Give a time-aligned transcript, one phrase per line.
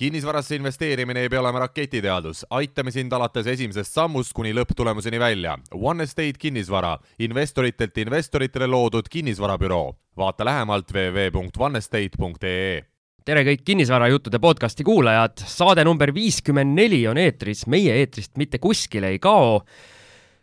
[0.00, 5.58] kinnisvarasse investeerimine ei pea olema raketiteadus, aitame sind alates esimesest sammust kuni lõpptulemuseni välja.
[5.76, 9.96] One Estate kinnisvara, investoritelt investoritele loodud kinnisvarabüroo.
[10.16, 12.82] vaata lähemalt www.onestate.ee
[13.24, 19.08] tere kõik kinnisvarajuttude podcasti kuulajad, saade number viiskümmend neli on eetris, meie eetrist mitte kuskile
[19.12, 19.60] ei kao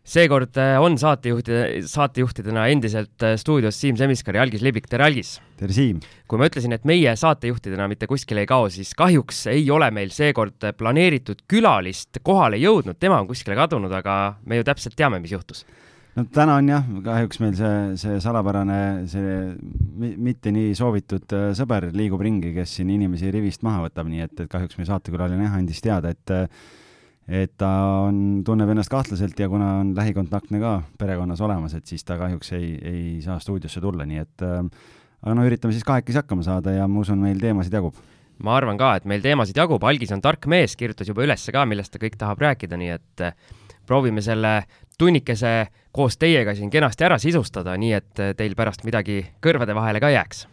[0.08, 5.38] seekord äh, on saatejuhtide, saatejuhtidena endiselt äh, stuudios Siim Semiskar ja Algis Liblik, tere Algis!
[5.60, 6.00] tere Siim!
[6.28, 10.14] kui ma ütlesin, et meie saatejuhtidena mitte kuskile ei kao, siis kahjuks ei ole meil
[10.16, 15.36] seekord planeeritud külalist kohale jõudnud, tema on kuskile kadunud, aga me ju täpselt teame, mis
[15.36, 15.65] juhtus
[16.15, 18.79] no täna on jah, kahjuks meil see, see salapärane,
[19.12, 19.37] see
[20.00, 24.39] mitte nii soovitud äh, sõber liigub ringi, kes siin inimesi rivist maha võtab, nii et,
[24.39, 26.37] et kahjuks meie saatekülaline jah andis teada, et
[27.27, 27.69] et ta
[28.07, 32.53] on, tunneb ennast kahtlaselt ja kuna on lähikontaktne ka perekonnas olemas, et siis ta kahjuks
[32.55, 34.61] ei, ei saa stuudiosse tulla, nii et äh,
[35.22, 38.00] aga no üritame siis kahekesi hakkama saada ja ma usun, meil teemasid jagub.
[38.44, 41.66] ma arvan ka, et meil teemasid jagub, Algis on tark mees, kirjutas juba üles ka,
[41.66, 43.36] millest ta kõik tahab rääkida, nii et äh,
[43.88, 44.62] proovime selle
[44.97, 50.00] tunnikese koos teiega siin kenasti ära sisustada, nii et äh, teil pärast midagi kõrvade vahele
[50.00, 50.45] ka jääks.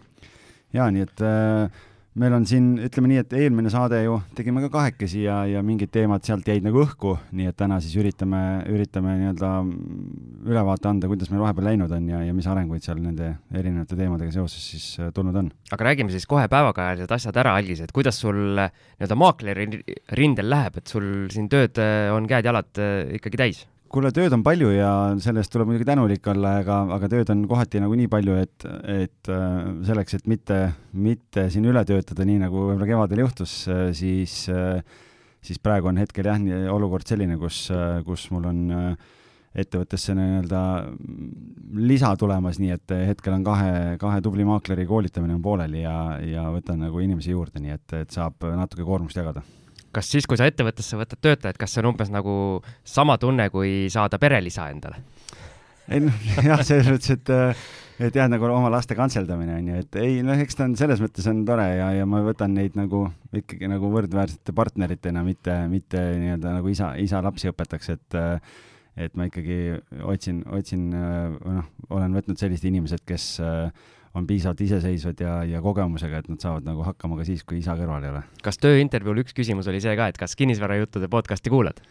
[0.75, 1.83] jaa, nii et äh
[2.21, 5.91] meil on siin, ütleme nii, et eelmine saade ju tegime ka kahekesi ja, ja mingid
[5.95, 8.41] teemad sealt jäid nagu õhku, nii et täna siis üritame,
[8.71, 9.51] üritame nii-öelda
[10.47, 14.35] ülevaate anda, kuidas meil vahepeal läinud on ja, ja mis arenguid seal nende erinevate teemadega
[14.37, 15.51] seoses siis äh, tulnud on.
[15.75, 19.69] aga räägime siis kohe päevakajalised asjad ära, Algis, et kuidas sul nii-öelda maakleri
[20.15, 23.65] rindel läheb, et sul siin tööd äh, on käed-jalad äh, ikkagi täis?
[23.95, 24.91] Kuule, tööd on palju ja
[25.23, 28.67] selle eest tuleb muidugi tänulik olla, aga, aga tööd on kohati nagu nii palju, et,
[28.91, 29.57] et äh,
[29.87, 30.61] selleks, et mitte,
[30.99, 34.83] mitte siin üle töötada, nii nagu võib-olla kevadel juhtus, äh, siis, äh,
[35.45, 36.43] siis praegu on hetkel jah,
[36.75, 37.69] olukord selline, kus,
[38.07, 38.63] kus mul on
[39.55, 40.61] ettevõttesse nii-öelda
[41.79, 46.49] lisa tulemas, nii et hetkel on kahe, kahe tubli maakleri koolitamine on pooleli ja, ja
[46.51, 49.45] võtan nagu inimesi juurde, nii et, et saab natuke koormust jagada
[49.95, 52.35] kas siis, kui sa ettevõttesse võtad töötajaid, kas see on umbes nagu
[52.87, 55.03] sama tunne, kui saada perelisa endale?
[55.93, 57.33] ei noh, jah, selles mõttes, et,
[58.09, 61.03] et jah, nagu oma laste kantseldamine on ju, et ei noh, eks ta on selles
[61.05, 63.05] mõttes on tore ja, ja ma võtan neid nagu
[63.37, 68.23] ikkagi nagu võrdväärsete partneritena, mitte, mitte nii-öelda nagu isa, isa lapsi õpetaks, et
[68.95, 69.75] et ma ikkagi
[70.07, 76.21] otsin, otsin, noh, olen võtnud sellised inimesed, kes äh, on piisavalt iseseisvad ja, ja kogemusega,
[76.23, 78.23] et nad saavad nagu hakkama ka siis, kui isa kõrval ei ole.
[78.47, 81.83] kas tööintervjuul üks küsimus oli see ka, et kas kinnisvarajuttude podcasti kuulad?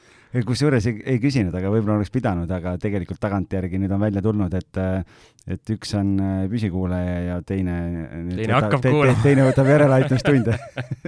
[0.47, 4.55] kusjuures ei, ei küsinud, aga võib-olla oleks pidanud, aga tegelikult tagantjärgi nüüd on välja tulnud,
[4.57, 4.81] et
[5.43, 7.77] et üks on äh, püsikuulaja ja teine
[8.31, 9.27] teine hakkab te, kuulama te,.
[9.27, 10.57] teine võtab järeleaitamistunde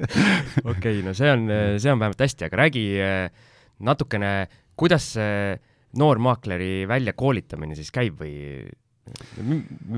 [0.73, 1.47] okei, no see on,
[1.79, 3.45] see on vähemalt hästi, aga räägi äh,
[3.87, 4.33] natukene,
[4.75, 5.55] kuidas see
[5.95, 8.35] noormaakleri väljakoolitamine siis käib või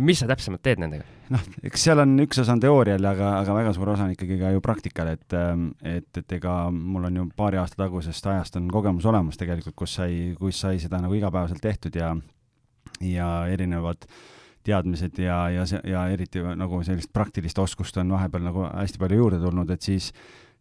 [0.07, 1.06] mis sa täpsemalt teed nendega?
[1.34, 4.40] noh, eks seal on üks osa on teoorial, aga, aga väga suur osa on ikkagi
[4.40, 8.59] ka ju praktikal, et, ähm, et, et ega mul on ju paari aasta tagusest ajast
[8.59, 12.13] on kogemus olemas tegelikult, kus sai, kus sai seda nagu igapäevaselt tehtud ja,
[13.03, 14.07] ja erinevad
[14.67, 19.40] teadmised ja, ja ja eriti nagu sellist praktilist oskust on vahepeal nagu hästi palju juurde
[19.40, 20.12] tulnud, et siis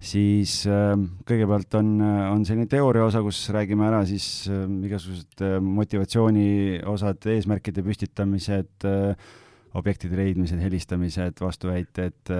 [0.03, 0.95] siis äh,
[1.29, 6.49] kõigepealt on, on selline teooria osa, kus räägime ära siis äh, igasugused äh, motivatsiooni
[6.89, 8.89] osad, eesmärkide püstitamised,
[9.77, 12.33] objektide leidmised, helistamised, vastuväited,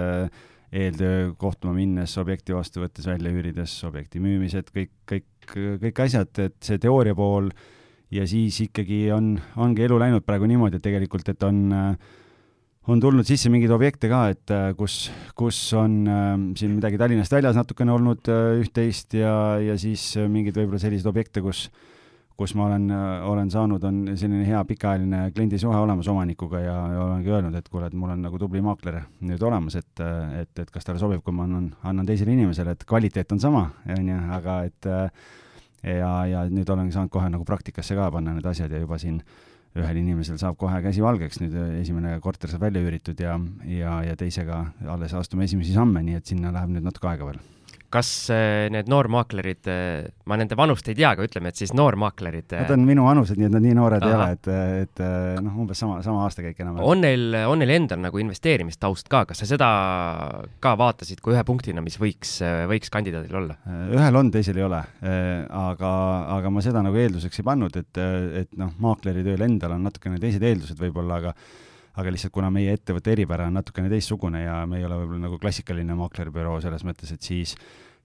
[0.73, 6.57] eeltöö kohtuma minnes, objekti vastu võttes, välja üürides, objekti müümised, kõik, kõik, kõik asjad, et
[6.65, 7.51] see teooria pool
[8.11, 12.17] ja siis ikkagi on, ongi elu läinud praegu niimoodi, et tegelikult, et on äh,
[12.87, 17.33] on tulnud sisse mingeid objekte ka, et äh, kus, kus on äh, siin midagi Tallinnast
[17.35, 19.33] väljas natukene olnud äh, üht-teist ja,
[19.63, 21.65] ja siis äh, mingeid võib-olla selliseid objekte, kus,
[22.39, 27.01] kus ma olen äh,, olen saanud, on selline hea pikaajaline kliendisuhe olemas omanikuga ja, ja
[27.09, 30.53] olengi öelnud, et kuule, et mul on nagu tubli maakler nüüd olemas, et, äh, et,
[30.55, 33.65] et kas talle sobib, kui ma annan, annan teisele inimesele, et kvaliteet on sama,
[33.97, 34.89] on ju, aga et
[35.83, 39.19] ja, ja nüüd olengi saanud kohe nagu praktikasse ka panna need asjad ja juba siin
[39.19, 43.99] äh, ühel inimesel saab kohe käsi valgeks, nüüd esimene korter saab välja üüritud ja, ja,
[44.07, 47.43] ja teisega alles astume esimesi samme, nii et sinna läheb nüüd natuke aega veel
[47.93, 52.55] kas äh, need noormaaklerid, äh, ma nende vanust ei tea, aga ütleme, et siis noormaaklerid.
[52.57, 54.09] Nad on minu vanused, nii et nad nii noored Aha.
[54.09, 54.49] ei ole, et,
[54.83, 55.03] et
[55.45, 56.87] noh, umbes sama, sama aastakäik enam-vähem.
[56.87, 59.69] on neil, on neil endal nagu investeerimistaust ka, kas sa seda
[60.63, 62.37] ka vaatasid kui ühe punktina, mis võiks,
[62.71, 63.59] võiks kandidaadil olla?
[63.93, 64.81] ühel on, teisel ei ole.
[65.47, 65.93] aga,
[66.37, 68.03] aga ma seda nagu eelduseks ei pannud, et,
[68.43, 71.33] et noh, maakleri tööl endal on natukene teised eeldused võib-olla, aga
[71.97, 75.39] aga lihtsalt kuna meie ettevõtte eripära on natukene teistsugune ja me ei ole võib-olla nagu
[75.41, 77.55] klassikaline maaklerbüroo selles mõttes, et siis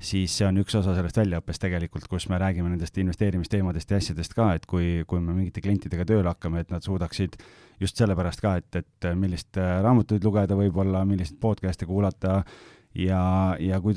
[0.02, 4.34] siis see on üks osa sellest väljaõppest tegelikult, kus me räägime nendest investeerimisteemadest ja asjadest
[4.36, 7.38] ka, et kui, kui me mingite klientidega tööle hakkame, et nad suudaksid
[7.82, 12.40] just sellepärast ka, et, et millist raamatuid lugeda võib-olla, milliseid podcast'e kuulata
[12.98, 13.22] ja,
[13.62, 13.96] ja kui,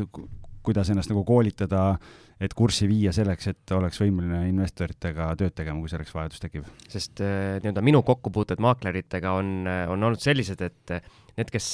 [0.65, 1.97] kuidas ennast nagu koolitada,
[2.41, 6.65] et kurssi viia selleks, et oleks võimeline investoritega tööd tegema, kui selleks vajadus tekib.
[6.91, 10.97] sest äh, nii-öelda minu kokkupuuted maakleritega on, on olnud sellised, et
[11.35, 11.67] need, kes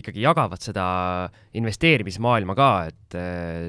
[0.00, 0.86] ikkagi jagavad seda
[1.58, 3.18] investeerimismaailma ka, et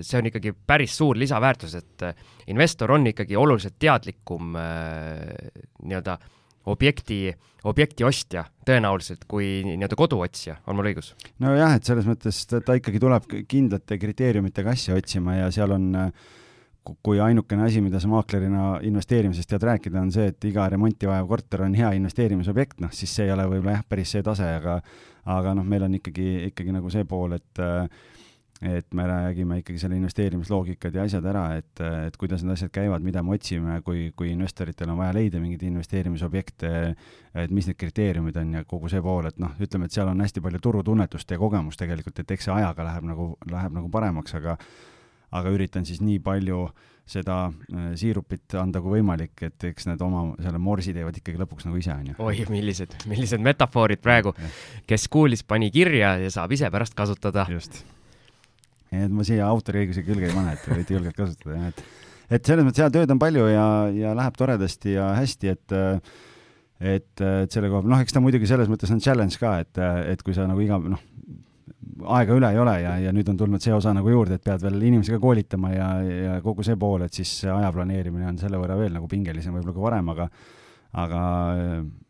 [0.05, 2.07] see on ikkagi päris suur lisaväärtus, et
[2.53, 6.33] investor on ikkagi oluliselt teadlikum nii-öelda äh,
[6.67, 7.31] objekti,
[7.67, 11.13] objekti ostja tõenäoliselt kui nii-öelda koduotsija, on mul õigus?
[11.43, 15.89] nojah, et selles mõttes ta, ikkagi tuleb kindlate kriteeriumitega asja otsima ja seal on
[17.03, 21.29] kui ainukene asi, mida sa maaklerina investeerimisest tead rääkida, on see, et iga remonti vajav
[21.29, 24.81] korter on hea investeerimisobjekt, noh siis see ei ole võib-olla jah, päris see tase, aga
[25.27, 27.65] aga noh, meil on ikkagi, ikkagi nagu see pool, et
[28.61, 33.03] et me räägime ikkagi selle investeerimisloogikad ja asjad ära, et, et kuidas need asjad käivad,
[33.05, 36.71] mida me otsime, kui, kui investoritel on vaja leida mingeid investeerimisobjekte,
[37.37, 40.25] et mis need kriteeriumid on ja kogu see pool, et noh, ütleme, et seal on
[40.25, 44.33] hästi palju turutunnetust ja kogemust tegelikult, et eks see ajaga läheb nagu, läheb nagu paremaks,
[44.41, 44.57] aga
[45.35, 46.67] aga üritan siis nii palju
[47.07, 51.67] seda äh, siirupit anda kui võimalik, et eks need oma selle morsi teevad ikkagi lõpuks
[51.67, 52.17] nagu ise, on ju.
[52.23, 54.35] oi, millised, millised metafoorid praegu.
[54.87, 57.47] kes kuulis, pani kirja ja saab ise pärast kasutada.
[57.51, 57.83] just
[58.91, 62.05] et ma siia autoriõiguse külge ei pane, et võite julgelt kasutada, jah, et
[62.37, 65.75] et selles mõttes jaa, tööd on palju ja, ja läheb toredasti ja hästi, et
[66.77, 69.79] et, et selle koha peal, noh, eks ta muidugi selles mõttes on challenge ka, et,
[70.11, 70.99] et kui sa nagu iga, noh,
[72.17, 74.61] aega üle ei ole ja, ja nüüd on tulnud see osa nagu juurde, et pead
[74.63, 78.61] veel inimesi ka koolitama ja, ja kogu see pool, et siis aja planeerimine on selle
[78.61, 80.29] võrra veel nagu pingelisem võib-olla kui varem, aga
[80.97, 81.21] aga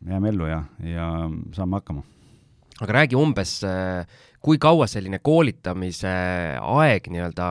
[0.06, 1.08] jääme ellu ja, ja
[1.56, 2.04] saame hakkama.
[2.80, 4.06] aga räägi umbes äh,
[4.44, 6.12] kui kaua selline koolitamise
[6.62, 7.48] aeg nii-öelda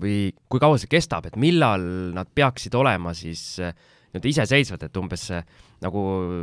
[0.00, 1.82] või kui kaua see kestab, et millal
[2.16, 3.74] nad peaksid olema siis eh,
[4.10, 5.44] nii-öelda iseseisvad, et umbes eh,
[5.84, 6.02] nagu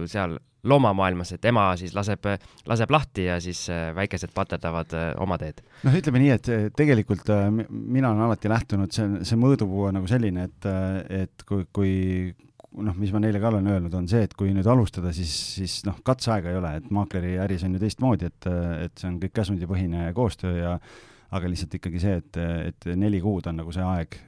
[0.10, 0.38] seal
[0.68, 2.26] loomamaailmas, et ema siis laseb,
[2.68, 5.62] laseb lahti ja siis eh, väikesed paterdavad oma teed?
[5.88, 7.30] noh, ütleme nii, et tegelikult
[7.70, 10.70] mina olen alati lähtunud, see, see mõõdupuu on nagu selline, et,
[11.24, 11.96] et kui, kui,
[12.84, 15.80] noh, mis ma neile ka olen öelnud, on see, et kui nüüd alustada, siis, siis
[15.88, 18.50] noh, katseaega ei ole, et maakleri äris on ju teistmoodi, et,
[18.88, 20.78] et see on kõik käsundipõhine koostöö ja
[21.36, 22.40] aga lihtsalt ikkagi see, et,
[22.72, 24.20] et neli kuud on nagu see aeg,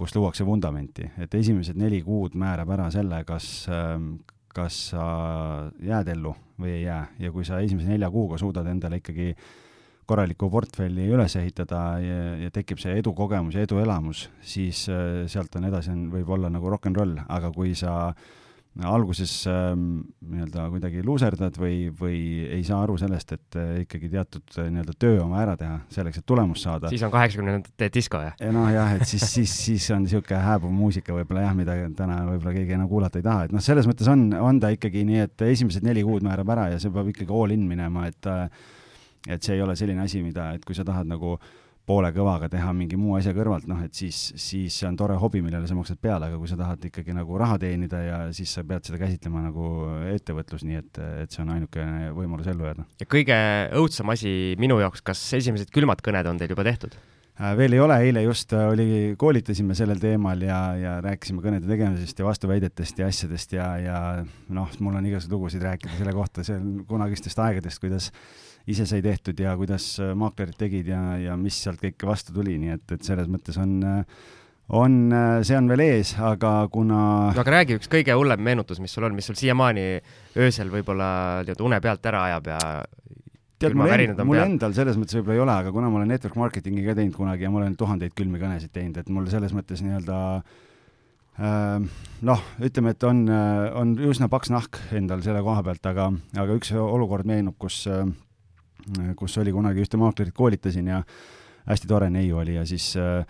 [0.00, 3.68] kus luuakse vundamenti, et esimesed neli kuud määrab ära selle, kas,
[4.56, 5.06] kas sa
[5.76, 7.02] jääd ellu või ei jää.
[7.20, 9.50] Ja kui sa esimese nelja kuuga suudad endale ikkagi äh,
[10.10, 15.68] korralikku portfelli üles ehitada ja, ja tekib see edukogemus ja eduelamus, siis äh, sealt on
[15.70, 18.10] edasi, on, võib olla nagu rock n roll, aga kui sa
[18.86, 20.00] alguses ähm,
[20.30, 22.18] nii-öelda kuidagi luuserdad või, või
[22.56, 26.20] ei saa aru sellest, et äh, ikkagi teatud äh, nii-öelda töö oma ära teha selleks,
[26.22, 26.90] et tulemust saada.
[26.92, 28.36] siis on kaheksakümnendate disko, jah?
[28.54, 32.56] noh, jah, et siis, siis, siis on niisugune hääbuv muusika võib-olla jah, mida täna võib-olla
[32.56, 35.48] keegi enam kuulata ei taha, et noh, selles mõttes on, on ta ikkagi nii, et
[35.50, 38.46] esimesed neli kuud määrab ära ja see peab ikkagi all in minema, et äh,
[39.28, 41.34] et see ei ole selline asi, mida, et kui sa tahad nagu
[41.90, 45.42] poole kõvaga teha mingi muu asja kõrvalt, noh et siis, siis see on tore hobi,
[45.44, 48.64] millele sa maksad peale, aga kui sa tahad ikkagi nagu raha teenida ja siis sa
[48.66, 49.70] pead seda käsitlema nagu
[50.14, 52.86] ettevõtlus, nii et, et see on ainukene võimalus ellu jääda.
[53.02, 53.38] ja kõige
[53.80, 56.94] õudsem asi minu jaoks, kas esimesed külmad kõned on teil juba tehtud?
[57.40, 58.88] Äh, veel ei ole, eile just äh, oli,
[59.18, 64.00] koolitasime sellel teemal ja, ja rääkisime kõnede tegemisest ja vastuväidetest ja asjadest ja, ja
[64.52, 68.10] noh, mul on igasuguseid lugusid rääkida selle kohta, see on kunagistest aegadest, kuidas
[68.68, 72.58] ise sai tehtud ja kuidas äh, maaklerid tegid ja, ja mis sealt kõike vastu tuli,
[72.60, 74.22] nii et, et selles mõttes on, äh,
[74.76, 77.00] on, äh, see on veel ees, aga kuna
[77.32, 79.86] no aga räägi üks kõige hullem meenutus, mis sul on, mis sul siiamaani
[80.36, 81.10] öösel võib-olla
[81.44, 82.62] nii-öelda une pealt ära ajab ja
[83.60, 86.40] tead, mul, end, mul endal selles mõttes võib-olla ei ole, aga kuna ma olen network
[86.40, 89.84] marketing'i ka teinud kunagi ja ma olen tuhandeid külmi kõnesid teinud, et mul selles mõttes
[89.84, 90.20] nii-öelda
[91.40, 93.22] noh, ütleme, et on,
[93.80, 98.04] on üsna paks nahk endal selle koha pealt, aga, aga üks olukord meenub, kus äh,
[99.18, 101.02] kus oli kunagi ühte maaklerit koolitasin ja
[101.68, 103.24] hästi tore neiu oli ja siis äh,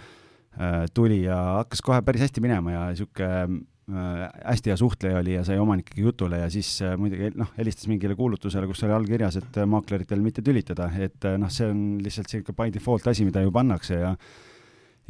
[0.60, 5.34] äh, tuli ja hakkas kohe päris hästi minema ja niisugune äh, hästi hea suhtleja oli
[5.34, 9.08] ja sai omanikega jutule ja siis äh, muidugi noh, helistas mingile kuulutusele, kus oli all
[9.08, 13.10] kirjas, et äh, maakleritel mitte tülitada, et äh, noh, see on lihtsalt niisugune by default
[13.10, 14.14] asi, mida ju pannakse ja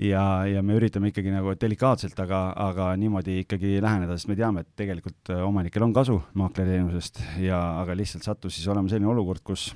[0.00, 4.64] ja, ja me üritame ikkagi nagu delikaatselt, aga, aga niimoodi ikkagi läheneda, sest me teame,
[4.64, 9.68] et tegelikult omanikel on kasu maakleriteenusest ja, aga lihtsalt sattus siis olema selline olukord, kus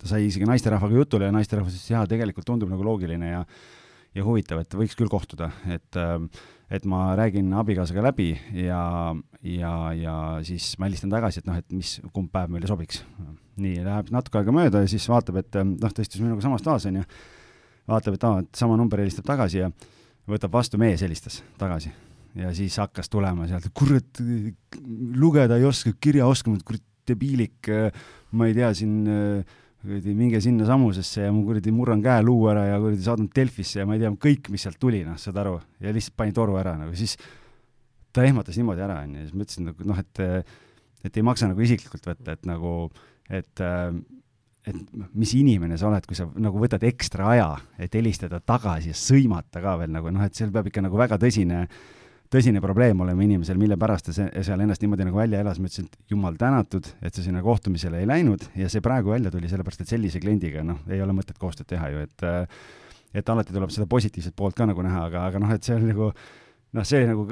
[0.00, 3.44] ta sai isegi naisterahvaga jutule ja naisterahvas ütles, jaa, tegelikult tundub nagu loogiline ja
[4.16, 5.98] ja huvitav, et võiks küll kohtuda, et
[6.70, 8.80] et ma räägin abikaasaga läbi ja,
[9.42, 10.14] ja, ja
[10.46, 13.02] siis ma helistan tagasi, et noh, et mis, kumb päev meile sobiks.
[13.60, 16.86] nii, läheb natuke aega mööda ja siis vaatab, et noh, ta istus minuga samas toas,
[16.90, 17.02] onju,
[17.90, 19.72] vaatab, et aa, et sama number helistab tagasi ja
[20.30, 21.90] võtab vastu, mees helistas tagasi.
[22.38, 24.22] ja siis hakkas tulema sealt, kurat,
[25.18, 27.66] lugeda ei oska, kirja oskama, kurat, debiilik,
[28.38, 32.66] ma ei tea, siin äh, kuradi minge sinnasamusesse ja ma kuradi murran käe luu ära
[32.68, 35.56] ja kuradi saadan Delfisse ja ma ei tea, kõik, mis sealt tuli, noh, saad aru,
[35.80, 37.16] ja lihtsalt pani toru ära nagu, siis
[38.12, 40.24] ta ehmatas niimoodi ära, onju, siis ma ütlesin nagu noh, et
[41.00, 42.74] et ei maksa nagu isiklikult võtta, et nagu,
[43.32, 43.64] et
[44.68, 47.48] et mis inimene sa oled, kui sa nagu võtad ekstra aja,
[47.80, 51.16] et helistada tagasi ja sõimata ka veel nagu noh, et seal peab ikka nagu väga
[51.22, 51.80] tõsine äh,
[52.30, 55.88] tõsine probleem olema inimesel, mille pärast ta seal ennast niimoodi nagu välja elas, ma ütlesin,
[55.90, 59.82] et jumal tänatud, et sa sinna kohtumisele ei läinud ja see praegu välja tuli, sellepärast
[59.84, 62.28] et sellise kliendiga, noh, ei ole mõtet koostööd teha ju, et
[63.10, 65.88] et alati tuleb seda positiivset poolt ka nagu näha, aga, aga noh, et see on
[65.90, 66.12] nagu
[66.78, 67.24] noh, see nagu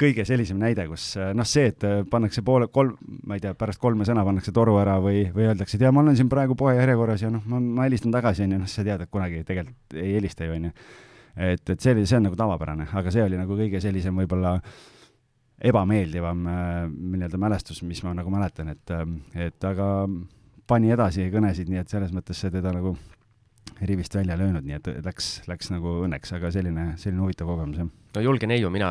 [0.00, 2.94] kõige sellisem näide, kus noh, see, et pannakse poole, kolm,
[3.28, 6.00] ma ei tea, pärast kolme sõna pannakse toru ära või, või öeldakse, et jaa, ma
[6.00, 8.86] olen siin praegu poe järjekorras ja noh, ma, ma helistan tagasi, on ju, noh, sa
[8.86, 10.78] tead, et kunagi tegelikult ei helista ju, on ju
[11.36, 14.56] et, et see oli, see on nagu tavapärane, aga see oli nagu kõige sellisem võib-olla
[15.66, 19.04] ebameeldivam äh, nii-öelda mälestus, mis ma nagu mäletan, et, äh,
[19.48, 20.08] et aga
[20.68, 22.96] pani edasi kõnesid, nii et selles mõttes see teda nagu
[23.86, 27.88] rivist välja löönud, nii et läks, läks nagu õnneks, aga selline, selline huvitav kogemus, jah.
[28.16, 28.90] no julge neiu, mina,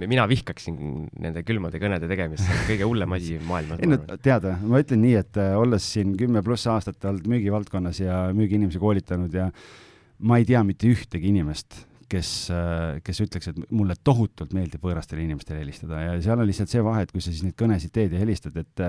[0.00, 0.78] mina vihkaksin
[1.20, 3.82] nende külmade kõnede tegemist, see on kõige hullem asi maailmas.
[3.82, 8.00] ei no tead, ma ütlen nii, et äh, olles siin kümme pluss aastat olnud müügivaldkonnas
[8.00, 9.50] ja müügiinimesi koolitanud ja
[10.18, 12.30] ma ei tea mitte ühtegi inimest, kes,
[13.04, 16.00] kes ütleks, et mulle tohutult meeldib võõrastele inimestele helistada.
[16.02, 18.56] Ja seal on lihtsalt see vahe, et kui sa siis neid kõnesid teed ja helistad,
[18.56, 18.88] et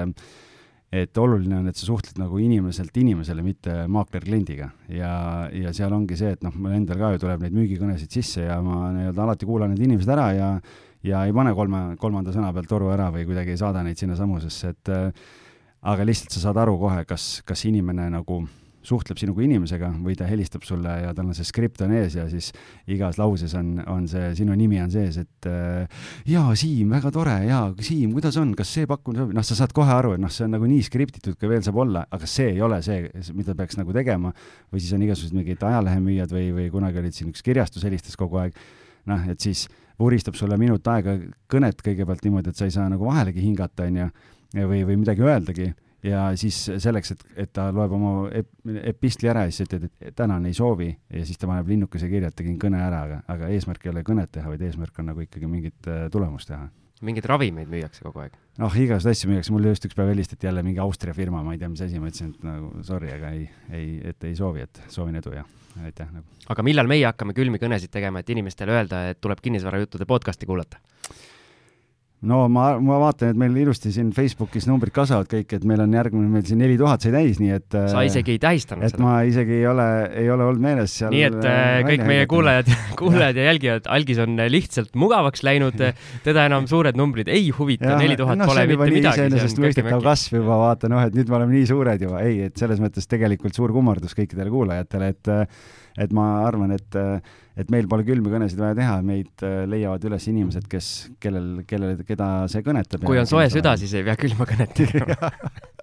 [0.90, 5.12] et oluline on, et sa suhtled nagu inimeselt inimesele, mitte maakler kliendiga ja,
[5.54, 8.56] ja seal ongi see, et noh, mul endal ka ju tuleb neid müügikõnesid sisse ja
[8.66, 10.48] ma nii-öelda alati kuulan need inimesed ära ja
[11.06, 14.74] ja ei pane kolme, kolmanda sõna pealt toru ära või kuidagi ei saada neid sinnasamusesse,
[14.74, 14.92] et
[15.94, 18.42] aga lihtsalt sa saad aru kohe, kas, kas inimene nagu
[18.90, 22.26] suhtleb sinuga inimesega või ta helistab sulle ja tal on see skript on ees ja
[22.32, 22.50] siis
[22.90, 27.36] igas lauses on, on see, sinu nimi on sees, et äh, jaa, Siim, väga tore,
[27.48, 30.32] jaa, Siim, kuidas on, kas see pakkumine sobib, noh, sa saad kohe aru, et noh,
[30.34, 33.56] see on nagu nii skriptitud, kui veel saab olla, aga see ei ole see, mida
[33.58, 34.34] peaks nagu tegema.
[34.72, 38.42] või siis on igasugused mingid ajalehemüüjad või, või kunagi olid siin üks kirjastus helistas kogu
[38.42, 38.58] aeg,
[39.10, 39.68] noh, et siis
[40.00, 41.18] vuristab sulle minut aega
[41.52, 44.10] kõnet kõigepealt niimoodi, et sa ei saa nagu vahelegi hingata, onju,
[44.56, 48.50] või, või midagi öeldagi ja siis selleks, et, et ta loeb oma ep,
[48.92, 52.32] epistli ära ja siis ütled, et tänan, ei soovi ja siis ta paneb linnukese kirja,
[52.32, 55.26] et tegin kõne ära, aga, aga eesmärk ei ole kõnet teha, vaid eesmärk on nagu
[55.26, 56.70] ikkagi mingit äh, tulemust teha.
[57.02, 58.36] mingeid ravimeid müüakse kogu aeg?
[58.60, 61.62] noh, igasuguseid asju müüakse, mulle just üks päev helistati jälle mingi Austria firma, ma ei
[61.62, 64.84] tea, mis asi, ma ütlesin, et nagu sorry, aga ei, ei, et ei soovi, et
[64.92, 65.46] soovin edu ja
[65.84, 66.26] aitäh nagu.
[66.50, 70.80] aga millal meie hakkame külmi kõnesid tegema, et inimestele öelda, et tuleb kinnisvarajuttude podcast'i kuulata?
[72.28, 75.94] No ma, ma vaatan, et meil ilusti siin Facebookis numbrid kasvavad kõik, et meil on
[75.96, 79.04] järgmine, meil siin neli tuhat sai täis, nii et sa isegi ei tähistanud et seda?
[79.06, 79.88] ma isegi ei ole,
[80.20, 84.20] ei ole olnud meeles seal nii et äh, kõik meie kuulajad, kuulajad ja jälgijad, algis
[84.26, 85.80] on lihtsalt mugavaks läinud,
[86.28, 89.24] teda enam suured numbrid ei huvita, neli tuhat no, pole mitte midagi.
[89.24, 92.84] iseenesestmõistetav kasv juba, vaata noh, et nüüd me oleme nii suured juba, ei, et selles
[92.84, 95.36] mõttes tegelikult suur kummardus kõikidele kuulajatele, et
[96.00, 96.96] et ma arvan, et,
[97.60, 101.98] et meil pole külmi kõnesid vaja teha, meid äh, leiavad üles inimesed, kes, kellel, kellele,
[102.08, 103.04] keda see kõnetab.
[103.08, 105.32] kui on soe süda, siis ei pea külma kõnet tegema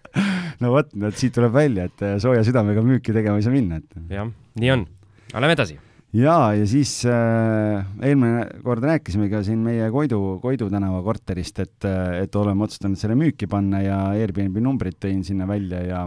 [0.62, 4.00] no vot, siit tuleb välja, et äh, sooja südamega müüki tegema ei saa minna, et.
[4.12, 4.30] jah,
[4.60, 4.86] nii on.
[5.32, 5.78] aga lähme edasi
[6.16, 11.78] ja, ja siis äh, eelmine kord rääkisime ka siin meie Koidu, Koidu tänava korterist, et,
[11.88, 16.04] äh, et oleme otsustanud selle müüki panna ja Airbnb numbrid tõin sinna välja ja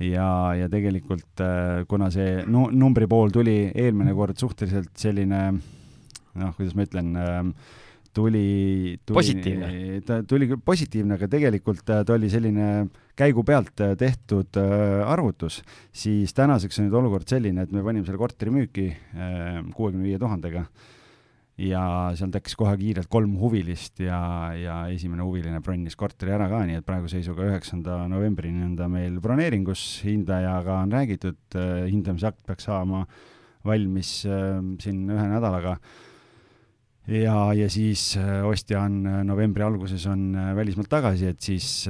[0.00, 5.40] ja, ja tegelikult äh, kuna see nu-, numbri pool tuli eelmine kord suhteliselt selline
[6.34, 7.52] noh, kuidas ma ütlen, ähm,
[8.14, 10.00] tuli, tuli, positiivne.
[10.06, 15.60] ta tuli küll positiivne, aga tegelikult äh, ta oli selline käigu pealt äh, tehtud arvutus,
[15.94, 20.66] siis tänaseks on nüüd olukord selline, et me panime selle korteri müüki kuuekümne viie tuhandega
[21.60, 21.82] ja
[22.18, 24.18] seal tekkis kohe kiirelt kolm huvilist ja,
[24.58, 28.88] ja esimene huviline bronnis korteri ära ka, nii et praeguse seisuga üheksanda novembrini on ta
[28.90, 33.04] meil broneeringus, hindajaga on räägitud, äh, hindamise akt peaks saama
[33.64, 35.76] valmis äh, siin ühe nädalaga.
[37.04, 41.84] Ja, ja siis äh, ostja on novembri alguses on välismaalt tagasi, et siis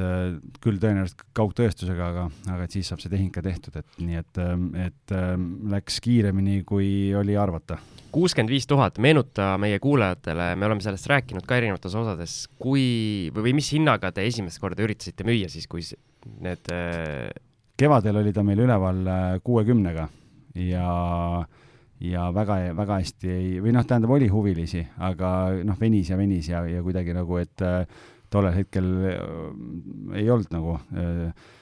[0.61, 4.45] küll tõenäoliselt kaugtõestusega, aga, aga et siis saab see tehing ka tehtud, et nii et,
[4.91, 5.19] et
[5.73, 7.79] läks kiiremini, kui oli arvata
[8.15, 12.85] kuuskümmend viis tuhat, meenuta meie kuulajatele, me oleme sellest rääkinud ka erinevates osades, kui
[13.35, 15.83] või, või mis hinnaga te esimest korda üritasite müüa siis, kui
[16.45, 17.29] need äh...
[17.81, 20.09] kevadel oli ta meil üleval äh, kuuekümnega
[20.63, 20.89] ja
[22.05, 25.29] ja väga, väga hästi ei, või noh, tähendab, oli huvilisi, aga
[25.65, 27.85] noh, venis ja venis ja, ja kuidagi nagu, et äh,
[28.31, 28.89] tollel hetkel
[30.19, 31.53] ei olnud nagu äh,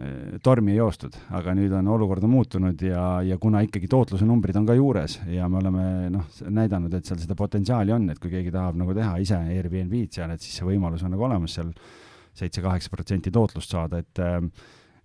[0.00, 4.56] Äh, tormi joostud, aga nüüd on olukord on muutunud ja, ja kuna ikkagi tootluse numbrid
[4.56, 5.82] on ka juures ja me oleme
[6.14, 10.16] noh, näidanud, et seal seda potentsiaali on, et kui keegi tahab nagu teha ise Airbnb-d
[10.16, 11.74] seal, et siis see võimalus on nagu olemas seal
[12.40, 14.22] seitse-kaheksa protsenti tootlust saada, et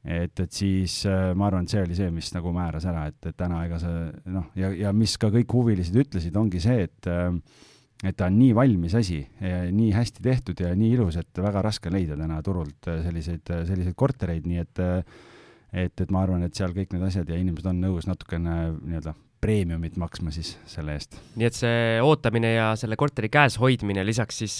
[0.08, 3.20] et, et siis äh, ma arvan, et see oli see, mis nagu määras ära, et,
[3.28, 4.06] et täna ega see
[4.38, 7.28] noh, ja, ja mis ka kõik huvilised ütlesid, ongi see, et äh,
[8.04, 9.22] et ta on nii valmis asi,
[9.74, 14.46] nii hästi tehtud ja nii ilus, et väga raske leida täna turult selliseid, selliseid kortereid,
[14.50, 14.84] nii et
[15.78, 19.14] et, et ma arvan, et seal kõik need asjad ja inimesed on nõus natukene nii-öelda
[19.42, 21.20] preemiumit maksma siis selle eest.
[21.38, 24.56] nii et see ootamine ja selle korteri käes hoidmine lisaks siis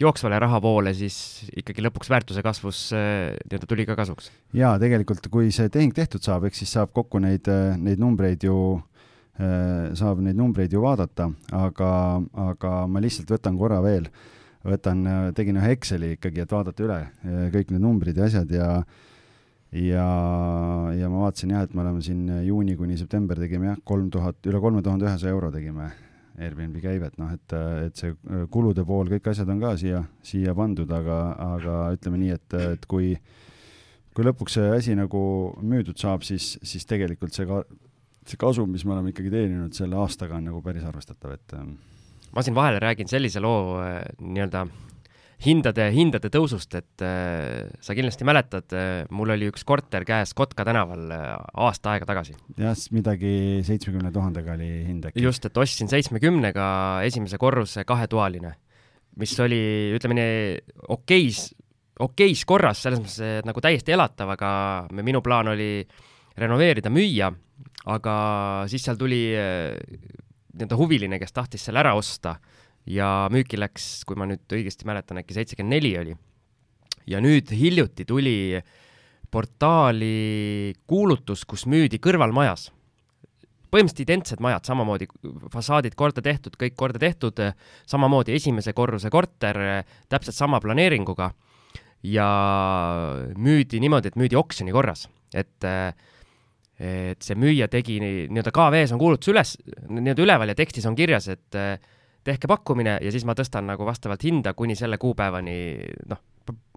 [0.00, 1.18] jooksvale rahavoole siis
[1.60, 4.32] ikkagi lõpuks väärtuse kasvus nii-öelda tuli ka kasuks?
[4.58, 7.46] jaa, tegelikult kui see tehing tehtud saab, eks siis saab kokku neid,
[7.78, 8.56] neid numbreid ju
[9.38, 11.90] saab neid numbreid ju vaadata, aga,
[12.48, 14.08] aga ma lihtsalt võtan korra veel,
[14.66, 15.04] võtan,
[15.36, 16.98] tegin ühe Exceli ikkagi, et vaadata üle
[17.54, 18.72] kõik need numbrid ja asjad ja
[19.72, 20.08] ja,
[20.96, 24.40] ja ma vaatasin jah, et me oleme siin juuni kuni september tegime jah, kolm tuhat,
[24.48, 25.90] üle kolme tuhande ühesaja euro tegime
[26.38, 27.54] Airbnb käivet, noh et,
[27.88, 28.14] et see
[28.52, 31.18] kulude pool, kõik asjad on ka siia, siia pandud, aga,
[31.56, 33.10] aga ütleme nii, et, et kui,
[34.14, 35.20] kui lõpuks see asi nagu
[35.58, 37.64] müüdud saab, siis, siis tegelikult see ka,
[38.30, 41.56] see kasum, mis me oleme ikkagi teeninud selle aastaga, on nagu päris arvestatav, et
[42.34, 44.66] ma siin vahele räägin sellise loo äh, nii-öelda
[45.44, 50.66] hindade, hindade tõusust, et äh, sa kindlasti mäletad äh,, mul oli üks korter käes Kotka
[50.66, 51.28] tänaval äh,
[51.64, 52.34] aasta aega tagasi.
[52.58, 53.32] jah, midagi
[53.66, 55.22] seitsmekümne tuhandega oli hind äkki.
[55.24, 56.66] just, et ostsin seitsmekümnega
[57.06, 58.52] esimese korruse kahetoaline,
[59.18, 59.62] mis oli,
[59.96, 60.60] ütleme nii,
[60.98, 61.48] okeis,
[62.02, 64.50] okeis korras, selles mõttes, nagu täiesti elatav, aga
[64.94, 65.72] minu plaan oli
[66.38, 67.32] renoveerida, müüa,
[67.86, 68.14] aga
[68.70, 69.76] siis seal tuli äh,
[70.58, 72.38] nii-öelda huviline, kes tahtis selle ära osta
[72.88, 76.16] ja müüki läks, kui ma nüüd õigesti mäletan, äkki seitsekümmend neli oli.
[77.08, 78.60] ja nüüd hiljuti tuli
[79.30, 82.70] portaali kuulutus, kus müüdi kõrvalmajas.
[83.68, 85.06] põhimõtteliselt identsed majad, samamoodi
[85.52, 87.36] fassaadid korda tehtud, kõik korda tehtud,
[87.86, 91.34] samamoodi esimese korruse korter, täpselt sama planeeringuga
[92.02, 92.28] ja
[93.36, 95.68] müüdi niimoodi, et müüdi oksjoni korras, et
[96.78, 99.54] et see müüja tegi nii-öelda KV-s on kuulutus üles,
[99.88, 101.58] nii-öelda üleval ja tekstis on kirjas, et
[102.28, 105.58] tehke pakkumine ja siis ma tõstan nagu vastavalt hinda kuni selle kuupäevani,
[106.10, 106.22] noh,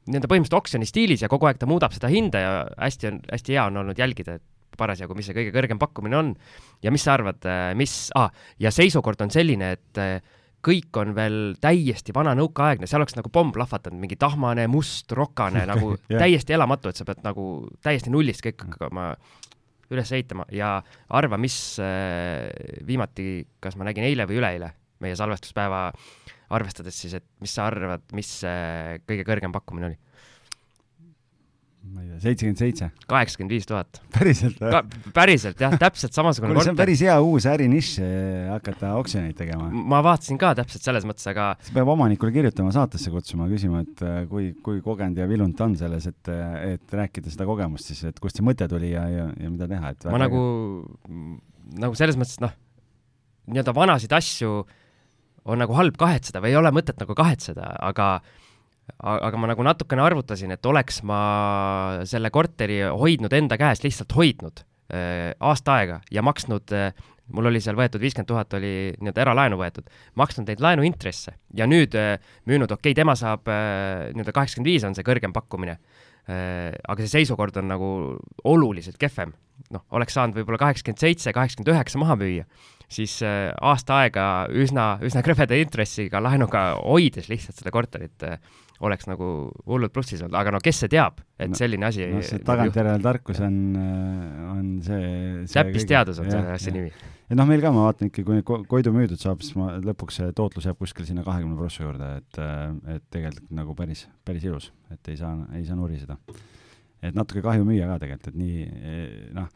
[0.07, 3.57] nii-öelda põhimõtteliselt oksjoni stiilis ja kogu aeg ta muudab seda hinda ja hästi on, hästi
[3.57, 6.35] hea on olnud jälgida, et parasjagu, mis see kõige kõrgem pakkumine on.
[6.81, 7.45] ja mis sa arvad,
[7.77, 10.01] mis ah,, ja seisukord on selline, et
[10.61, 15.65] kõik on veel täiesti vana nõukaaegne, seal oleks nagu pomm plahvatanud, mingi tahmane, must, rokane
[15.69, 16.21] nagu yeah.
[16.21, 17.47] täiesti elamatu, et sa pead nagu
[17.83, 19.11] täiesti nullist kõik hakkama
[19.91, 20.75] üles ehitama ja
[21.09, 22.47] arva, mis äh,
[22.87, 25.89] viimati, kas ma nägin eile või üleeile meie salvestuspäeva
[26.51, 29.99] arvestades siis, et mis sa arvad, mis see kõige kõrgem pakkumine oli?
[31.81, 32.87] Ma ei tea, seitsekümmend seitse?
[33.09, 33.99] kaheksakümmend viis tuhat.
[34.13, 34.81] päriselt või?
[35.15, 36.67] päriselt jah, täpselt samasugune korter.
[36.67, 39.69] see on päris hea uus ärinišš eh, hakata oksjoneid tegema.
[39.71, 44.03] ma vaatasin ka täpselt selles mõttes, aga siis peab omanikule kirjutama, saatesse kutsuma, küsima, et
[44.05, 47.89] eh, kui, kui kogenud ja vilunud ta on selles, et, eh, et rääkida seda kogemust
[47.89, 50.43] siis, et kust see mõte tuli ja, ja, ja mida teha, et ma nagu,
[51.81, 52.53] nagu selles mõttes noh,
[53.49, 54.61] nii-öelda vanasid asju
[55.49, 58.13] on nagu halb kahetseda või ei ole mõtet nagu kahetseda, aga
[59.01, 61.21] aga ma nagu natukene arvutasin, et oleks ma
[62.09, 64.61] selle korteri hoidnud enda käes, lihtsalt hoidnud
[64.93, 66.91] äh, aasta aega ja maksnud äh,
[67.31, 69.87] mul oli seal võetud viiskümmend tuhat oli nii-öelda eralaenu võetud,
[70.19, 72.17] maksnud neid laenuintresse ja nüüd äh,
[72.49, 75.79] müünud, okei okay,, tema saab nii-öelda kaheksakümmend viis on see kõrgem pakkumine
[76.31, 77.87] aga see seisukord on nagu
[78.45, 79.31] oluliselt kehvem.
[79.73, 82.45] noh, oleks saanud võib-olla kaheksakümmend seitse, kaheksakümmend üheksa maha müüa
[82.91, 88.27] siis aasta aega üsna, üsna krõbeda intressiga laenuga hoides lihtsalt seda korterit
[88.81, 89.29] oleks nagu
[89.69, 93.41] hullult plussis olnud, aga no kes see teab, et selline asi no see tagantjärele tarkus
[93.45, 95.01] on, äh, on see,
[95.45, 96.91] see täppisteadus on selle asja nimi.
[97.29, 100.31] et noh, meil ka, ma vaatan ikka, kui Koidu müüdud saab, siis ma lõpuks see
[100.37, 102.41] tootlus jääb kuskil sinna kahekümne prossa juurde, et,
[102.95, 106.17] et tegelikult nagu päris, päris ilus, et ei saa, ei saa nuriseda.
[107.01, 109.51] et natuke kahju müüa ka tegelikult, et nii noh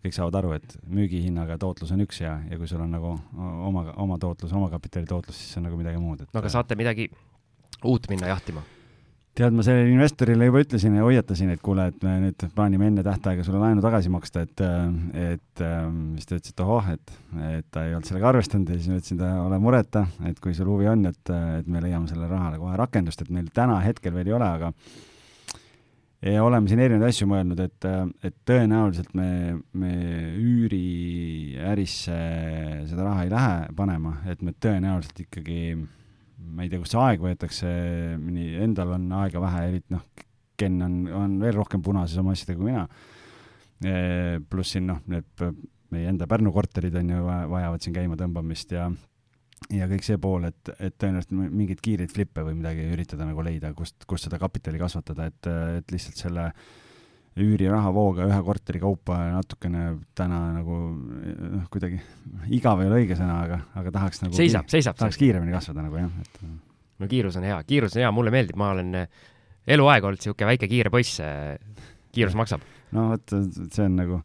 [0.00, 3.82] kõik saavad aru, et müügihinnaga tootlus on üks ja, ja kui sul on nagu oma,
[4.00, 7.10] oma tootlus, omakapitali tootlus, siis see on nagu midagi muud, et no aga saate midagi
[7.84, 8.62] uut minna jahtima?
[9.40, 13.04] tead, ma sellele investorile juba ütlesin ja hoiatasin, et kuule, et me nüüd plaanime enne
[13.06, 14.62] tähtaega sulle laenu tagasi maksta, et,
[15.16, 17.14] et siis ta ütles, et ohoh, et,
[17.48, 20.56] et ta ei olnud sellega arvestanud ja siis ma ütlesin, et ole mureta, et kui
[20.56, 24.12] sul huvi on, et, et me leiame sellele rahale kohe rakendust, et meil täna hetkel
[24.18, 24.72] veel ei ole, aga
[26.20, 27.88] ja oleme siin erinevaid asju mõelnud, et,
[28.26, 29.30] et tõenäoliselt me,
[29.72, 29.92] me
[30.36, 32.18] üüriärisse
[32.90, 35.62] seda raha ei lähe panema, et me tõenäoliselt ikkagi,
[36.40, 37.70] ma ei tea, kust see aeg võetakse,
[38.64, 40.06] endal on aega vähe, eriti noh,
[40.60, 42.82] Ken on, on veel rohkem punases oma asjadega kui mina.
[44.52, 45.44] pluss siin noh, need
[45.94, 48.90] meie enda Pärnu korterid on ju, vajavad siin käima tõmbamist ja
[49.76, 53.72] ja kõik see pool, et, et tõenäoliselt mingeid kiireid flippe või midagi üritada nagu leida,
[53.76, 55.48] kust, kust seda kapitali kasvatada, et,
[55.80, 56.46] et lihtsalt selle
[57.38, 59.84] üürirahavooga ühe korteri kaupa natukene
[60.18, 62.00] täna nagu noh, kuidagi
[62.56, 64.98] igav ei ole õige sõna, aga, aga tahaks nagu seisab, seisab.
[64.98, 66.42] tahaks kiiremini kasvada nagu jah, et
[67.00, 68.92] no kiirus on hea, kiirus on hea, mulle meeldib, ma olen
[69.70, 71.22] eluaeg olnud niisugune väike kiire poiss,
[72.10, 72.66] kiirus maksab.
[72.96, 73.36] no vot,
[73.70, 74.20] see on nagu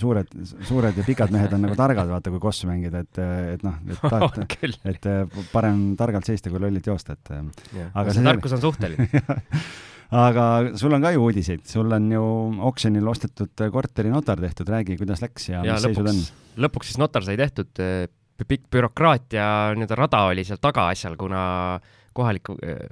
[0.00, 0.30] suured,
[0.68, 3.20] suured ja pikad mehed on nagu targad, vaata, kui kossu mängida, et,
[3.56, 4.20] et noh, et ta,
[4.92, 7.32] et, et parem targalt seista kui lollilt joosta, et
[7.88, 9.08] aga see tarkus on suhteline
[10.10, 10.44] aga
[10.80, 12.24] sul on ka ju uudiseid, sul on ju
[12.70, 16.64] oksjonil ostetud korteri notar tehtud, räägi, kuidas läks ja, ja mis lõpuks, seisud on?
[16.66, 17.70] lõpuks siis notar sai tehtud,
[18.40, 19.46] pikk bürokraatia
[19.76, 21.42] nii-öelda rada oli seal taga asjal, kuna
[22.16, 22.50] kohalik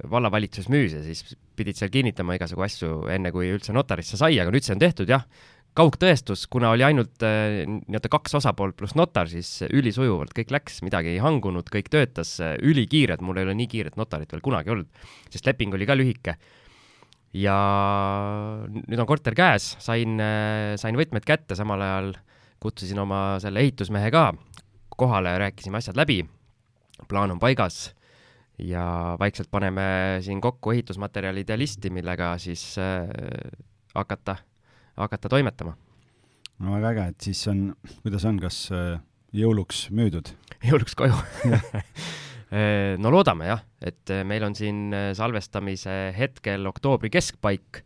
[0.09, 4.53] vallavalitsus müüs ja siis pidid seal kinnitama igasugu asju, enne kui üldse notarisse sai, aga
[4.53, 5.25] nüüd see on tehtud jah,
[5.77, 11.13] kaugtõestus, kuna oli ainult äh, nii-öelda kaks osapoolt pluss notar, siis ülisujuvalt kõik läks, midagi
[11.13, 12.35] ei hangunud, kõik töötas.
[12.43, 14.89] Äh, ülikiired, mul ei ole nii kiiret notarit veel kunagi olnud,
[15.29, 16.35] sest leping oli ka lühike
[17.33, 17.57] ja
[18.73, 20.17] nüüd on korter käes, sain,
[20.81, 22.13] sain võtmed kätte, samal ajal
[22.59, 24.31] kutsusin oma selle ehitusmehe ka
[24.99, 26.23] kohale, rääkisime asjad läbi,
[27.07, 27.89] plaan on paigas
[28.59, 33.07] ja vaikselt paneme siin kokku ehitusmaterjalide listi, millega siis äh,
[33.95, 34.35] hakata,
[34.97, 35.77] hakata toimetama.
[36.59, 38.99] no väga äge, et siis on, kuidas on, kas äh,
[39.33, 40.33] jõuluks müüdud?
[40.69, 41.15] jõuluks koju
[41.47, 41.63] Äh,
[42.49, 47.83] no loodame jah, et äh, meil on siin äh, salvestamise hetkel oktoobri keskpaik.